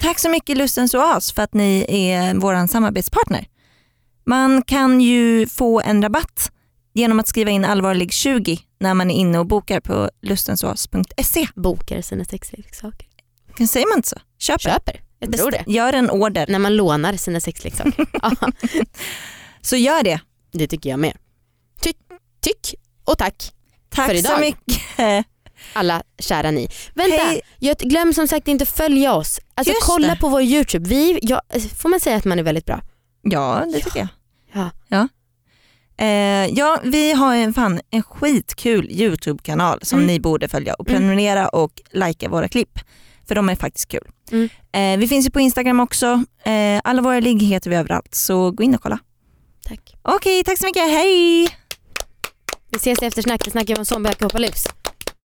Tack 0.00 0.18
så 0.18 0.30
mycket 0.30 0.56
Lustens 0.56 0.94
Oas 0.94 1.32
för 1.32 1.42
att 1.42 1.54
ni 1.54 1.86
är 1.88 2.34
vår 2.34 2.66
samarbetspartner. 2.66 3.46
Man 4.28 4.62
kan 4.62 5.00
ju 5.00 5.46
få 5.46 5.80
en 5.80 6.02
rabatt 6.02 6.52
genom 6.94 7.20
att 7.20 7.28
skriva 7.28 7.50
in 7.50 7.64
allvarlig 7.64 8.12
20 8.12 8.58
när 8.80 8.94
man 8.94 9.10
är 9.10 9.14
inne 9.14 9.38
och 9.38 9.46
bokar 9.46 9.80
på 9.80 10.10
lustensoas.se. 10.22 11.46
Bokar 11.54 12.00
sina 12.02 12.24
sexleksaker. 12.24 13.08
Säger 13.68 13.86
man 13.88 13.98
inte 13.98 14.08
så? 14.08 14.16
Köper. 14.38 14.62
Köper. 14.70 15.00
Jag 15.18 15.32
tror 15.36 15.50
det. 15.50 15.64
Gör 15.66 15.92
en 15.92 16.10
order. 16.10 16.46
När 16.48 16.58
man 16.58 16.76
lånar 16.76 17.12
sina 17.12 17.40
sexleksaker. 17.40 18.06
Ja, 18.22 18.32
Så 19.60 19.76
gör 19.76 20.02
det. 20.02 20.20
det 20.52 20.66
tycker 20.66 20.90
jag 20.90 20.98
med. 20.98 21.16
Ty 21.82 21.92
tyck 22.40 22.74
och 23.04 23.18
tack 23.18 23.52
Tack 23.90 24.06
För 24.06 24.14
så 24.14 24.18
idag. 24.20 24.40
mycket. 24.40 25.26
alla 25.72 26.02
kära 26.18 26.50
ni. 26.50 26.68
Vänta, 26.94 27.16
Hej. 27.16 27.40
jag 27.58 27.76
glöm 27.76 28.12
som 28.12 28.28
sagt 28.28 28.48
inte 28.48 28.66
följa 28.66 29.14
oss. 29.14 29.40
Alltså 29.54 29.72
Just 29.72 29.86
kolla 29.86 30.08
det. 30.08 30.16
på 30.20 30.28
vår 30.28 30.42
YouTube. 30.42 30.88
Vi, 30.88 31.18
ja, 31.22 31.42
får 31.78 31.88
man 31.88 32.00
säga 32.00 32.16
att 32.16 32.24
man 32.24 32.38
är 32.38 32.42
väldigt 32.42 32.64
bra? 32.66 32.80
Ja, 33.22 33.64
det 33.72 33.80
tycker 33.80 33.98
jag. 33.98 34.08
Ja. 34.58 34.70
Ja. 34.88 35.08
Eh, 36.04 36.46
ja, 36.46 36.80
vi 36.84 37.12
har 37.12 37.34
en, 37.34 37.54
fan, 37.54 37.80
en 37.90 38.02
skitkul 38.02 38.90
YouTube-kanal 38.90 39.78
som 39.82 39.98
Mm. 39.98 40.06
ni 40.06 40.20
borde 40.20 40.48
följa 40.48 40.74
och 40.74 40.88
Mm. 40.88 41.00
prenumerera 41.00 41.48
och 41.48 41.72
likea 41.92 42.28
våra 42.28 42.48
klipp. 42.48 42.78
För 43.28 43.34
de 43.34 43.48
är 43.48 43.54
faktiskt 43.56 43.88
kul. 43.88 44.08
Mm. 44.32 44.48
Eh, 44.72 44.98
vi 45.00 45.08
finns 45.08 45.26
ju 45.26 45.30
på 45.30 45.40
Instagram 45.40 45.80
också. 45.80 46.24
Eh, 46.44 46.80
alla 46.84 47.02
våra 47.02 47.20
ligg 47.20 47.42
heter 47.42 47.70
vi 47.70 47.76
överallt 47.76 48.14
så 48.14 48.50
gå 48.50 48.62
in 48.62 48.74
och 48.74 48.82
kolla. 48.82 48.98
Tack. 49.64 49.96
Okej, 50.02 50.44
tack 50.44 50.58
så 50.58 50.66
mycket. 50.66 50.82
Hej! 50.90 51.48
Vi 52.70 52.76
ses 52.76 53.02
i 53.02 53.06
eftersnack. 53.06 53.46
Vi 53.46 53.50
snackar 53.50 53.78
om 53.78 53.84
hoppa 54.20 54.38
loose. 54.38 54.68